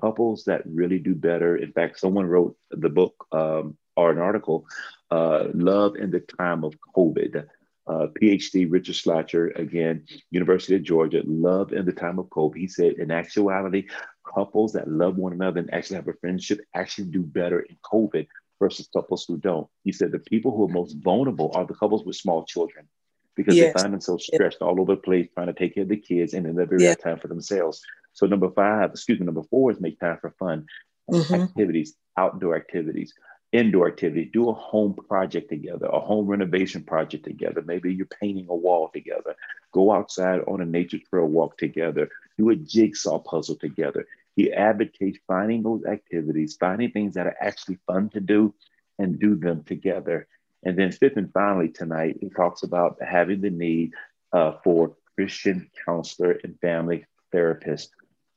couples 0.00 0.44
that 0.44 0.62
really 0.66 0.98
do 0.98 1.14
better. 1.14 1.56
In 1.56 1.72
fact, 1.72 2.00
someone 2.00 2.26
wrote 2.26 2.56
the 2.70 2.88
book 2.88 3.14
um, 3.32 3.76
or 3.96 4.10
an 4.10 4.18
article, 4.18 4.66
uh, 5.10 5.48
Love 5.52 5.96
in 5.96 6.10
the 6.10 6.20
Time 6.20 6.64
of 6.64 6.74
COVID. 6.96 7.46
Uh, 7.86 8.06
PhD 8.22 8.70
Richard 8.70 8.94
Schlatcher, 8.94 9.58
again, 9.58 10.04
University 10.30 10.76
of 10.76 10.82
Georgia, 10.82 11.22
Love 11.24 11.72
in 11.72 11.84
the 11.84 11.92
Time 11.92 12.18
of 12.18 12.26
COVID. 12.26 12.56
He 12.56 12.68
said, 12.68 12.94
in 12.94 13.10
actuality, 13.10 13.88
couples 14.24 14.72
that 14.74 14.88
love 14.88 15.16
one 15.16 15.32
another 15.32 15.60
and 15.60 15.74
actually 15.74 15.96
have 15.96 16.06
a 16.06 16.12
friendship 16.14 16.60
actually 16.74 17.08
do 17.08 17.22
better 17.22 17.60
in 17.60 17.76
COVID 17.82 18.26
versus 18.60 18.88
couples 18.92 19.24
who 19.26 19.38
don't. 19.38 19.66
He 19.82 19.90
said 19.90 20.12
the 20.12 20.18
people 20.20 20.56
who 20.56 20.64
are 20.66 20.72
most 20.72 20.94
vulnerable 21.02 21.50
are 21.54 21.66
the 21.66 21.74
couples 21.74 22.04
with 22.04 22.16
small 22.16 22.44
children 22.44 22.86
because 23.34 23.56
yes. 23.56 23.72
they 23.72 23.82
find 23.82 23.92
themselves 23.92 24.26
stressed 24.26 24.58
yes. 24.60 24.62
all 24.62 24.80
over 24.80 24.94
the 24.94 25.00
place 25.00 25.28
trying 25.34 25.46
to 25.46 25.52
take 25.52 25.74
care 25.74 25.82
of 25.82 25.88
the 25.88 25.96
kids 25.96 26.34
and 26.34 26.46
then 26.46 26.56
never 26.56 26.76
yeah. 26.78 26.90
have 26.90 27.02
time 27.02 27.18
for 27.18 27.28
themselves. 27.28 27.80
So 28.12 28.26
number 28.26 28.50
five, 28.50 28.90
excuse 28.90 29.18
me, 29.18 29.26
number 29.26 29.42
four 29.44 29.70
is 29.70 29.80
make 29.80 29.98
time 29.98 30.18
for 30.20 30.30
fun 30.38 30.66
mm-hmm. 31.10 31.34
activities, 31.34 31.94
outdoor 32.16 32.56
activities, 32.56 33.14
indoor 33.52 33.88
activities. 33.88 34.30
Do 34.32 34.48
a 34.48 34.54
home 34.54 34.94
project 34.94 35.48
together, 35.48 35.86
a 35.86 36.00
home 36.00 36.26
renovation 36.26 36.82
project 36.84 37.24
together. 37.24 37.62
Maybe 37.62 37.92
you're 37.92 38.06
painting 38.06 38.46
a 38.48 38.54
wall 38.54 38.90
together. 38.92 39.34
Go 39.72 39.92
outside 39.92 40.40
on 40.46 40.60
a 40.60 40.66
nature 40.66 40.98
trail 40.98 41.26
walk 41.26 41.58
together. 41.58 42.08
Do 42.38 42.50
a 42.50 42.56
jigsaw 42.56 43.18
puzzle 43.18 43.56
together. 43.56 44.06
He 44.36 44.52
advocates 44.52 45.18
finding 45.26 45.62
those 45.62 45.84
activities, 45.84 46.56
finding 46.58 46.92
things 46.92 47.14
that 47.14 47.26
are 47.26 47.36
actually 47.40 47.78
fun 47.86 48.08
to 48.10 48.20
do, 48.20 48.54
and 48.98 49.18
do 49.18 49.34
them 49.34 49.64
together. 49.64 50.28
And 50.62 50.78
then 50.78 50.92
fifth 50.92 51.16
and 51.16 51.32
finally 51.32 51.68
tonight, 51.68 52.18
he 52.20 52.28
talks 52.28 52.62
about 52.62 52.98
having 53.02 53.40
the 53.40 53.50
need 53.50 53.94
uh, 54.32 54.52
for 54.62 54.96
Christian 55.16 55.70
counselor 55.84 56.38
and 56.44 56.58
family 56.60 57.06
therapist. 57.32 57.90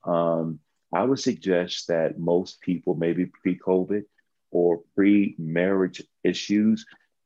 Um, 0.03 0.59
I 0.93 1.03
would 1.03 1.19
suggest 1.19 1.87
that 1.87 2.19
most 2.19 2.61
people, 2.61 2.95
maybe 2.95 3.25
pre-COVID 3.25 4.03
or 4.53 4.81
pre-marriage 4.95 6.01
issues, 6.23 6.85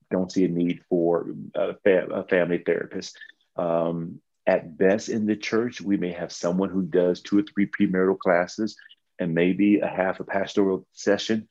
don't 0.09 0.31
see 0.31 0.45
a 0.45 0.47
need 0.47 0.81
for 0.89 1.33
a, 1.55 1.75
fa- 1.83 2.07
a 2.07 2.23
family 2.23 2.63
therapist. 2.65 3.17
Um, 3.55 4.21
at 4.45 4.77
best 4.77 5.09
in 5.09 5.25
the 5.25 5.35
church, 5.35 5.81
we 5.81 5.97
may 5.97 6.13
have 6.13 6.31
someone 6.31 6.69
who 6.69 6.83
does 6.83 7.21
two 7.21 7.39
or 7.39 7.43
three 7.43 7.67
premarital 7.67 8.17
classes 8.17 8.77
and 9.19 9.33
maybe 9.33 9.79
a 9.79 9.87
half 9.87 10.19
a 10.19 10.23
pastoral 10.23 10.87
session 10.93 11.47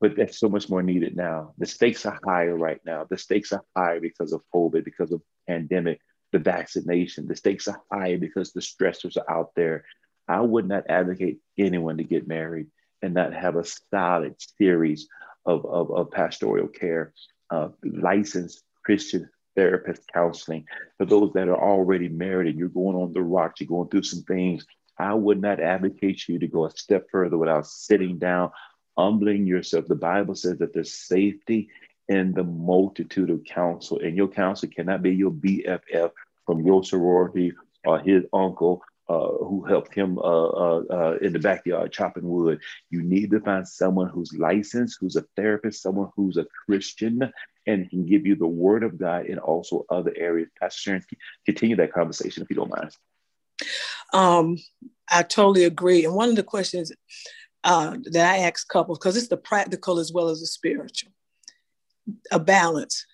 but 0.00 0.16
that's 0.16 0.38
so 0.38 0.48
much 0.48 0.68
more 0.68 0.82
needed 0.82 1.16
now. 1.16 1.54
The 1.58 1.66
stakes 1.66 2.06
are 2.06 2.18
higher 2.24 2.56
right 2.56 2.80
now. 2.84 3.04
The 3.08 3.18
stakes 3.18 3.52
are 3.52 3.64
higher 3.76 4.00
because 4.00 4.32
of 4.32 4.42
COVID, 4.54 4.84
because 4.84 5.12
of 5.12 5.22
pandemic, 5.48 6.00
the 6.32 6.38
vaccination. 6.38 7.26
The 7.26 7.36
stakes 7.36 7.66
are 7.68 7.80
higher 7.90 8.18
because 8.18 8.52
the 8.52 8.60
stressors 8.60 9.16
are 9.16 9.30
out 9.30 9.50
there. 9.56 9.84
I 10.28 10.40
would 10.40 10.68
not 10.68 10.88
advocate 10.88 11.38
anyone 11.56 11.96
to 11.96 12.04
get 12.04 12.28
married 12.28 12.68
and 13.02 13.14
not 13.14 13.32
have 13.32 13.56
a 13.56 13.64
solid 13.64 14.34
series 14.58 15.08
of, 15.46 15.64
of, 15.64 15.90
of 15.90 16.10
pastoral 16.10 16.68
care, 16.68 17.12
uh, 17.50 17.68
licensed 17.82 18.62
Christian 18.84 19.28
therapist 19.56 20.02
counseling. 20.12 20.64
For 20.98 21.06
those 21.06 21.32
that 21.34 21.48
are 21.48 21.60
already 21.60 22.08
married 22.08 22.48
and 22.48 22.58
you're 22.58 22.68
going 22.68 22.96
on 22.96 23.12
the 23.12 23.22
rocks, 23.22 23.60
you're 23.60 23.68
going 23.68 23.88
through 23.88 24.04
some 24.04 24.22
things, 24.22 24.66
I 24.98 25.14
would 25.14 25.40
not 25.40 25.60
advocate 25.60 26.28
you 26.28 26.38
to 26.38 26.46
go 26.46 26.66
a 26.66 26.70
step 26.70 27.06
further 27.10 27.38
without 27.38 27.66
sitting 27.66 28.18
down, 28.18 28.50
humbling 28.96 29.46
yourself. 29.46 29.86
The 29.86 29.94
Bible 29.94 30.34
says 30.34 30.58
that 30.58 30.74
there's 30.74 30.94
safety 30.94 31.68
in 32.08 32.32
the 32.32 32.44
multitude 32.44 33.30
of 33.30 33.44
counsel, 33.44 34.00
and 34.00 34.16
your 34.16 34.28
counsel 34.28 34.68
cannot 34.68 35.02
be 35.02 35.14
your 35.14 35.30
BFF 35.30 36.10
from 36.46 36.62
your 36.62 36.82
sorority 36.82 37.52
or 37.84 38.00
his 38.00 38.24
uncle 38.32 38.82
uh, 39.08 39.28
who 39.28 39.64
helped 39.64 39.94
him 39.94 40.18
uh, 40.18 40.48
uh, 40.48 40.82
uh, 40.90 41.18
in 41.22 41.32
the 41.32 41.38
backyard 41.38 41.92
chopping 41.92 42.28
wood. 42.28 42.60
You 42.90 43.02
need 43.02 43.30
to 43.30 43.40
find 43.40 43.66
someone 43.66 44.08
who's 44.08 44.32
licensed, 44.34 44.98
who's 45.00 45.16
a 45.16 45.24
therapist, 45.36 45.82
someone 45.82 46.10
who's 46.14 46.36
a 46.36 46.46
Christian, 46.66 47.32
and 47.66 47.88
can 47.90 48.06
give 48.06 48.26
you 48.26 48.36
the 48.36 48.46
word 48.46 48.82
of 48.82 48.98
God 48.98 49.26
in 49.26 49.38
also 49.38 49.86
other 49.90 50.12
areas. 50.16 50.48
Pastor 50.60 50.80
Sharon, 50.80 51.04
continue 51.46 51.76
that 51.76 51.92
conversation 51.92 52.42
if 52.42 52.50
you 52.50 52.56
don't 52.56 52.70
mind. 52.70 52.90
Um, 54.12 54.58
I 55.10 55.22
totally 55.22 55.64
agree. 55.64 56.04
And 56.04 56.14
one 56.14 56.28
of 56.30 56.36
the 56.36 56.42
questions 56.42 56.92
uh, 57.64 57.96
that 58.04 58.34
I 58.34 58.38
ask 58.38 58.68
couples, 58.68 58.98
because 58.98 59.16
it's 59.16 59.28
the 59.28 59.36
practical 59.36 59.98
as 59.98 60.12
well 60.12 60.28
as 60.28 60.40
the 60.40 60.46
spiritual, 60.46 61.12
a 62.30 62.38
balance 62.38 63.04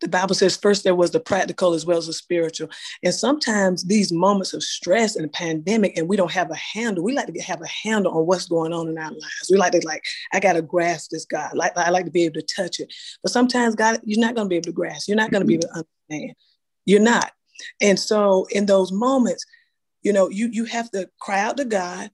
the 0.00 0.08
Bible 0.08 0.34
says 0.34 0.56
first 0.56 0.84
there 0.84 0.94
was 0.94 1.10
the 1.10 1.20
practical 1.20 1.72
as 1.72 1.86
well 1.86 1.98
as 1.98 2.06
the 2.06 2.12
spiritual. 2.12 2.68
And 3.02 3.14
sometimes 3.14 3.84
these 3.84 4.12
moments 4.12 4.52
of 4.52 4.62
stress 4.62 5.16
and 5.16 5.32
pandemic, 5.32 5.96
and 5.96 6.08
we 6.08 6.16
don't 6.16 6.32
have 6.32 6.50
a 6.50 6.56
handle. 6.56 7.02
We 7.02 7.14
like 7.14 7.32
to 7.32 7.40
have 7.40 7.62
a 7.62 7.68
handle 7.68 8.12
on 8.12 8.26
what's 8.26 8.46
going 8.46 8.72
on 8.72 8.88
in 8.88 8.98
our 8.98 9.10
lives. 9.10 9.48
We 9.50 9.56
like 9.56 9.72
to 9.72 9.80
like, 9.86 10.04
I 10.32 10.40
gotta 10.40 10.62
grasp 10.62 11.10
this 11.10 11.24
God. 11.24 11.52
Like 11.54 11.76
I 11.76 11.90
like 11.90 12.04
to 12.04 12.10
be 12.10 12.24
able 12.24 12.40
to 12.40 12.46
touch 12.46 12.80
it. 12.80 12.92
But 13.22 13.32
sometimes 13.32 13.74
God, 13.74 14.00
you're 14.04 14.20
not 14.20 14.34
gonna 14.34 14.48
be 14.48 14.56
able 14.56 14.64
to 14.64 14.72
grasp. 14.72 15.08
You're 15.08 15.16
not 15.16 15.30
gonna 15.30 15.44
be 15.44 15.54
able 15.54 15.68
to 15.68 15.84
understand. 16.10 16.36
You're 16.84 17.00
not. 17.00 17.32
And 17.80 17.98
so 17.98 18.46
in 18.50 18.66
those 18.66 18.92
moments, 18.92 19.44
you 20.02 20.12
know, 20.12 20.28
you 20.28 20.48
you 20.52 20.64
have 20.66 20.90
to 20.90 21.08
cry 21.20 21.40
out 21.40 21.56
to 21.56 21.64
God. 21.64 22.10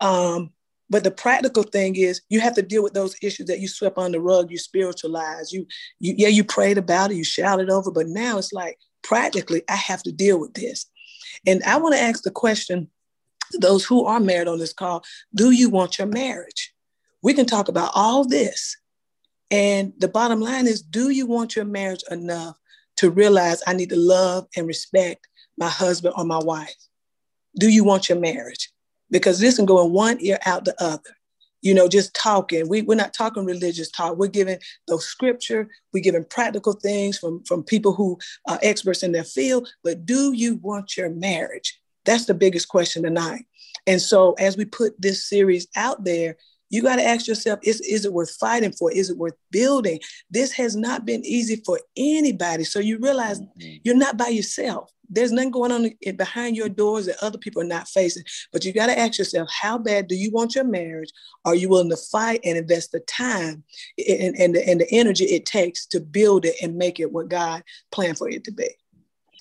Um, 0.00 0.52
but 0.90 1.04
the 1.04 1.10
practical 1.10 1.62
thing 1.62 1.94
is 1.94 2.20
you 2.28 2.40
have 2.40 2.54
to 2.56 2.62
deal 2.62 2.82
with 2.82 2.94
those 2.94 3.16
issues 3.22 3.46
that 3.46 3.60
you 3.60 3.68
swept 3.68 3.96
on 3.96 4.10
the 4.10 4.20
rug, 4.20 4.50
you 4.50 4.58
spiritualized, 4.58 5.52
you, 5.52 5.66
you 6.00 6.14
yeah, 6.18 6.28
you 6.28 6.42
prayed 6.42 6.78
about 6.78 7.12
it, 7.12 7.16
you 7.16 7.24
shouted 7.24 7.70
over, 7.70 7.92
but 7.92 8.08
now 8.08 8.38
it's 8.38 8.52
like 8.52 8.76
practically 9.02 9.62
I 9.68 9.76
have 9.76 10.02
to 10.02 10.12
deal 10.12 10.38
with 10.40 10.54
this. 10.54 10.86
And 11.46 11.62
I 11.62 11.76
want 11.76 11.94
to 11.94 12.00
ask 12.00 12.24
the 12.24 12.32
question 12.32 12.90
to 13.52 13.58
those 13.58 13.84
who 13.84 14.04
are 14.04 14.20
married 14.20 14.48
on 14.48 14.58
this 14.58 14.72
call, 14.72 15.04
do 15.34 15.52
you 15.52 15.70
want 15.70 15.98
your 15.98 16.08
marriage? 16.08 16.74
We 17.22 17.34
can 17.34 17.46
talk 17.46 17.68
about 17.68 17.92
all 17.94 18.26
this. 18.26 18.76
And 19.50 19.92
the 19.98 20.08
bottom 20.08 20.40
line 20.40 20.66
is, 20.66 20.82
do 20.82 21.10
you 21.10 21.26
want 21.26 21.54
your 21.54 21.64
marriage 21.64 22.02
enough 22.10 22.56
to 22.96 23.10
realize 23.10 23.62
I 23.66 23.74
need 23.74 23.90
to 23.90 23.96
love 23.96 24.46
and 24.56 24.66
respect 24.66 25.26
my 25.56 25.68
husband 25.68 26.14
or 26.16 26.24
my 26.24 26.38
wife? 26.38 26.74
Do 27.58 27.68
you 27.68 27.84
want 27.84 28.08
your 28.08 28.18
marriage? 28.18 28.70
Because 29.10 29.38
this 29.38 29.56
can 29.56 29.66
go 29.66 29.84
in 29.84 29.92
one 29.92 30.18
ear 30.20 30.38
out 30.46 30.64
the 30.64 30.80
other. 30.82 31.16
You 31.62 31.74
know, 31.74 31.88
just 31.88 32.14
talking. 32.14 32.68
We, 32.68 32.82
we're 32.82 32.94
not 32.94 33.12
talking 33.12 33.44
religious 33.44 33.90
talk. 33.90 34.16
We're 34.16 34.28
giving 34.28 34.58
those 34.88 35.04
scripture. 35.04 35.68
We're 35.92 36.02
giving 36.02 36.24
practical 36.24 36.72
things 36.72 37.18
from, 37.18 37.44
from 37.44 37.64
people 37.64 37.92
who 37.92 38.18
are 38.48 38.58
experts 38.62 39.02
in 39.02 39.12
their 39.12 39.24
field. 39.24 39.68
But 39.84 40.06
do 40.06 40.32
you 40.32 40.56
want 40.56 40.96
your 40.96 41.10
marriage? 41.10 41.78
That's 42.06 42.24
the 42.24 42.32
biggest 42.32 42.68
question 42.68 43.02
tonight. 43.02 43.44
And 43.86 44.00
so, 44.00 44.32
as 44.38 44.56
we 44.56 44.64
put 44.64 45.00
this 45.00 45.28
series 45.28 45.68
out 45.76 46.04
there, 46.04 46.36
you 46.70 46.82
got 46.82 46.96
to 46.96 47.06
ask 47.06 47.26
yourself 47.26 47.60
is, 47.62 47.80
is 47.82 48.04
it 48.04 48.12
worth 48.12 48.30
fighting 48.36 48.72
for? 48.72 48.90
Is 48.92 49.10
it 49.10 49.18
worth 49.18 49.34
building? 49.50 50.00
This 50.30 50.52
has 50.52 50.76
not 50.76 51.04
been 51.04 51.24
easy 51.24 51.62
for 51.64 51.80
anybody. 51.96 52.64
So, 52.64 52.80
you 52.80 52.98
realize 52.98 53.40
mm-hmm. 53.40 53.76
you're 53.84 53.96
not 53.96 54.16
by 54.16 54.28
yourself 54.28 54.90
there's 55.10 55.32
nothing 55.32 55.50
going 55.50 55.72
on 55.72 55.90
behind 56.16 56.56
your 56.56 56.68
doors 56.68 57.06
that 57.06 57.22
other 57.22 57.36
people 57.36 57.60
are 57.60 57.66
not 57.66 57.88
facing. 57.88 58.22
But 58.52 58.64
you 58.64 58.72
got 58.72 58.86
to 58.86 58.98
ask 58.98 59.18
yourself, 59.18 59.48
how 59.50 59.76
bad 59.76 60.06
do 60.06 60.14
you 60.14 60.30
want 60.30 60.54
your 60.54 60.64
marriage? 60.64 61.10
Are 61.44 61.54
you 61.54 61.68
willing 61.68 61.90
to 61.90 61.96
fight 61.96 62.40
and 62.44 62.56
invest 62.56 62.92
the 62.92 63.00
time 63.00 63.64
and, 64.08 64.36
and, 64.36 64.54
the, 64.54 64.68
and 64.68 64.80
the 64.80 64.90
energy 64.92 65.24
it 65.24 65.46
takes 65.46 65.84
to 65.86 66.00
build 66.00 66.44
it 66.44 66.54
and 66.62 66.76
make 66.76 67.00
it 67.00 67.12
what 67.12 67.28
God 67.28 67.64
planned 67.90 68.18
for 68.18 68.28
it 68.28 68.44
to 68.44 68.52
be? 68.52 68.68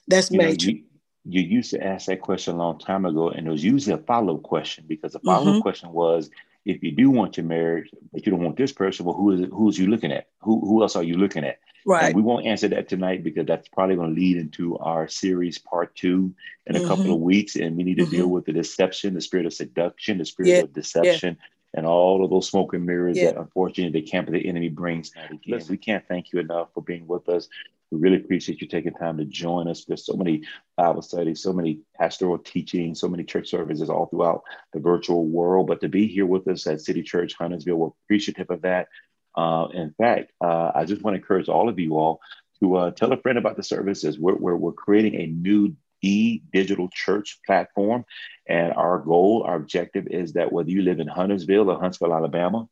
That's 0.08 0.32
you 0.32 0.40
major. 0.40 0.72
Know, 0.72 0.78
you, 0.78 0.84
you, 1.26 1.42
used 1.42 1.70
to 1.72 1.84
ask 1.84 2.08
that 2.08 2.22
question 2.22 2.56
a 2.56 2.58
long 2.58 2.80
time 2.80 3.06
ago, 3.06 3.30
and 3.30 3.48
it 3.48 3.52
was 3.52 3.64
usually 3.64 3.94
a 3.94 4.04
follow 4.04 4.38
up 4.38 4.44
question 4.44 4.86
because 4.88 5.14
the 5.14 5.20
follow 5.20 5.50
up 5.50 5.54
mm-hmm. 5.54 5.62
question 5.62 5.92
was, 5.92 6.32
if 6.66 6.84
you 6.84 6.92
do 6.92 7.10
want 7.10 7.38
your 7.38 7.46
marriage, 7.46 7.90
but 8.12 8.26
you 8.26 8.32
don't 8.32 8.44
want 8.44 8.58
this 8.58 8.72
person, 8.72 9.06
well, 9.06 9.16
who 9.16 9.32
is 9.32 9.42
it, 9.42 9.50
who's 9.52 9.78
you 9.78 9.88
looking 9.88 10.12
at? 10.12 10.28
Who 10.42 10.60
who 10.60 10.82
else 10.82 10.96
are 10.96 11.04
you 11.04 11.18
looking 11.18 11.44
at? 11.44 11.60
Right. 11.86 12.06
And 12.06 12.16
we 12.16 12.22
won't 12.22 12.46
answer 12.46 12.68
that 12.70 12.90
tonight 12.90 13.24
because 13.24 13.46
that's 13.46 13.68
probably 13.70 13.96
going 13.96 14.14
to 14.14 14.22
lead 14.22 14.38
into 14.38 14.78
our 14.78 15.08
series 15.08 15.58
part 15.58 15.96
two 15.96 16.34
in 16.68 16.76
a 16.76 16.80
mm-hmm. 16.80 16.88
couple 16.88 17.14
of 17.14 17.20
weeks. 17.20 17.56
And 17.56 17.78
we 17.78 17.84
need 17.84 17.98
to 17.98 18.04
mm-hmm. 18.04 18.12
deal 18.12 18.28
with 18.28 18.46
the 18.46 18.54
deception, 18.54 19.14
the 19.14 19.22
spirit 19.22 19.46
of 19.46 19.54
seduction, 19.54 20.18
the 20.18 20.26
spirit 20.26 20.50
yeah. 20.50 20.58
of 20.60 20.74
deception, 20.74 21.38
yeah. 21.40 21.46
And 21.74 21.86
all 21.86 22.24
of 22.24 22.30
those 22.30 22.50
smoke 22.50 22.74
and 22.74 22.86
mirrors 22.86 23.18
yeah. 23.18 23.32
that 23.32 23.40
unfortunately 23.40 24.02
the 24.02 24.08
camp 24.08 24.28
of 24.28 24.34
the 24.34 24.48
enemy 24.48 24.70
brings 24.70 25.12
again. 25.12 25.40
Listen, 25.48 25.72
we 25.72 25.78
can't 25.78 26.08
thank 26.08 26.32
you 26.32 26.40
enough 26.40 26.70
for 26.74 26.82
being 26.82 27.08
with 27.08 27.30
us. 27.30 27.48
We 27.92 28.00
really 28.00 28.18
appreciate 28.18 28.62
you 28.62 28.68
taking 28.68 28.94
time 28.94 29.18
to 29.18 29.26
join 29.26 29.68
us. 29.68 29.86
There's 29.86 30.06
so 30.06 30.14
many 30.16 30.44
Bible 30.78 31.02
studies, 31.02 31.42
so 31.42 31.52
many 31.52 31.80
pastoral 31.98 32.38
teachings, 32.38 33.00
so 33.00 33.08
many 33.08 33.24
church 33.24 33.50
services 33.50 33.90
all 33.90 34.06
throughout 34.06 34.44
the 34.74 34.80
virtual 34.80 35.26
world. 35.26 35.68
But 35.68 35.82
to 35.82 35.90
be 35.90 36.08
here 36.08 36.28
with 36.28 36.48
us 36.48 36.68
at 36.68 36.82
City 36.82 37.02
Church 37.02 37.34
Huntersville, 37.34 37.76
we're 37.76 37.92
appreciative 38.06 38.50
of 38.52 38.62
that. 38.62 38.90
Uh, 39.36 39.68
in 39.74 39.94
fact, 39.98 40.34
uh, 40.42 40.72
I 40.76 40.86
just 40.86 41.02
want 41.02 41.16
to 41.16 41.20
encourage 41.20 41.50
all 41.50 41.68
of 41.68 41.80
you 41.80 41.98
all 41.98 42.20
to 42.60 42.76
uh, 42.76 42.92
tell 42.92 43.12
a 43.12 43.18
friend 43.18 43.38
about 43.38 43.58
the 43.58 43.64
services. 43.64 44.20
We're, 44.20 44.36
we're, 44.36 44.56
we're 44.56 44.72
creating 44.72 45.16
a 45.16 45.28
new 45.28 45.76
e 46.02 46.42
digital 46.52 46.90
church 46.94 47.40
platform. 47.46 48.06
And 48.48 48.74
our 48.74 49.00
goal, 49.00 49.44
our 49.46 49.56
objective 49.56 50.08
is 50.08 50.34
that 50.34 50.52
whether 50.52 50.70
you 50.70 50.82
live 50.82 51.00
in 51.00 51.08
Huntersville 51.08 51.70
or 51.70 51.80
Huntsville, 51.80 52.14
Alabama, 52.14 52.68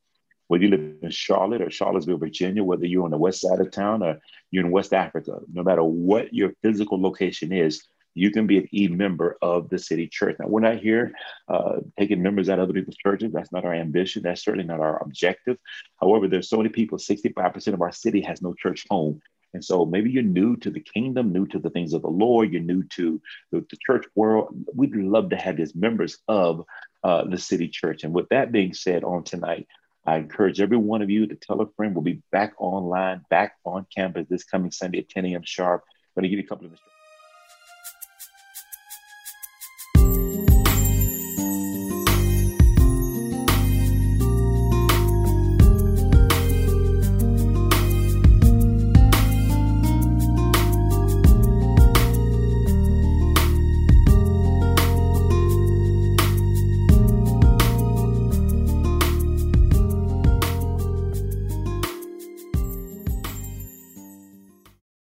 whether 0.47 0.63
you 0.63 0.71
live 0.71 0.95
in 1.01 1.11
Charlotte 1.11 1.61
or 1.61 1.69
Charlottesville, 1.69 2.17
Virginia, 2.17 2.63
whether 2.63 2.85
you're 2.85 3.03
on 3.03 3.11
the 3.11 3.17
west 3.17 3.41
side 3.41 3.59
of 3.59 3.71
town 3.71 4.01
or 4.01 4.19
you're 4.51 4.65
in 4.65 4.71
West 4.71 4.93
Africa, 4.93 5.39
no 5.51 5.63
matter 5.63 5.83
what 5.83 6.33
your 6.33 6.53
physical 6.61 7.01
location 7.01 7.51
is, 7.51 7.83
you 8.17 8.31
can 8.31 8.47
be 8.47 8.57
an 8.57 8.67
E 8.73 8.87
member 8.87 9.37
of 9.43 9.69
the 9.69 9.77
city 9.77 10.07
church. 10.07 10.37
Now, 10.39 10.47
we're 10.47 10.61
not 10.61 10.79
here 10.79 11.13
uh, 11.47 11.81
taking 11.99 12.23
members 12.23 12.49
out 12.49 12.57
of 12.57 12.63
other 12.63 12.73
people's 12.73 12.97
churches. 12.97 13.31
That's 13.31 13.51
not 13.51 13.63
our 13.63 13.75
ambition. 13.75 14.23
That's 14.23 14.43
certainly 14.43 14.65
not 14.65 14.79
our 14.79 15.01
objective. 15.03 15.57
However, 16.01 16.27
there's 16.27 16.49
so 16.49 16.57
many 16.57 16.69
people, 16.69 16.97
65% 16.97 17.73
of 17.73 17.81
our 17.81 17.91
city 17.91 18.21
has 18.21 18.41
no 18.41 18.55
church 18.55 18.87
home. 18.89 19.21
And 19.53 19.63
so 19.63 19.85
maybe 19.85 20.09
you're 20.11 20.23
new 20.23 20.55
to 20.57 20.69
the 20.69 20.79
kingdom, 20.79 21.31
new 21.31 21.47
to 21.47 21.59
the 21.59 21.69
things 21.69 21.93
of 21.93 22.01
the 22.01 22.09
Lord, 22.09 22.51
you're 22.51 22.61
new 22.61 22.83
to 22.95 23.21
the, 23.51 23.65
the 23.69 23.77
church 23.85 24.05
world. 24.15 24.53
We'd 24.73 24.95
love 24.95 25.29
to 25.29 25.37
have 25.37 25.57
you 25.57 25.63
as 25.63 25.75
members 25.75 26.17
of 26.27 26.65
uh, 27.03 27.25
the 27.25 27.37
city 27.37 27.67
church. 27.67 28.03
And 28.03 28.13
with 28.13 28.29
that 28.29 28.51
being 28.51 28.73
said, 28.73 29.03
on 29.03 29.23
tonight, 29.23 29.67
I 30.05 30.17
encourage 30.17 30.61
every 30.61 30.77
one 30.77 31.01
of 31.01 31.09
you 31.09 31.27
to 31.27 31.35
tell 31.35 31.61
a 31.61 31.69
friend. 31.75 31.93
We'll 31.93 32.03
be 32.03 32.21
back 32.31 32.53
online, 32.59 33.21
back 33.29 33.55
on 33.65 33.85
campus 33.93 34.27
this 34.29 34.43
coming 34.43 34.71
Sunday 34.71 34.99
at 34.99 35.09
10 35.09 35.25
a.m. 35.25 35.41
sharp. 35.43 35.83
Going 36.15 36.23
to 36.23 36.29
give 36.29 36.39
you 36.39 36.45
a 36.45 36.47
couple 36.47 36.65
of 36.65 36.71
instructions. 36.71 36.96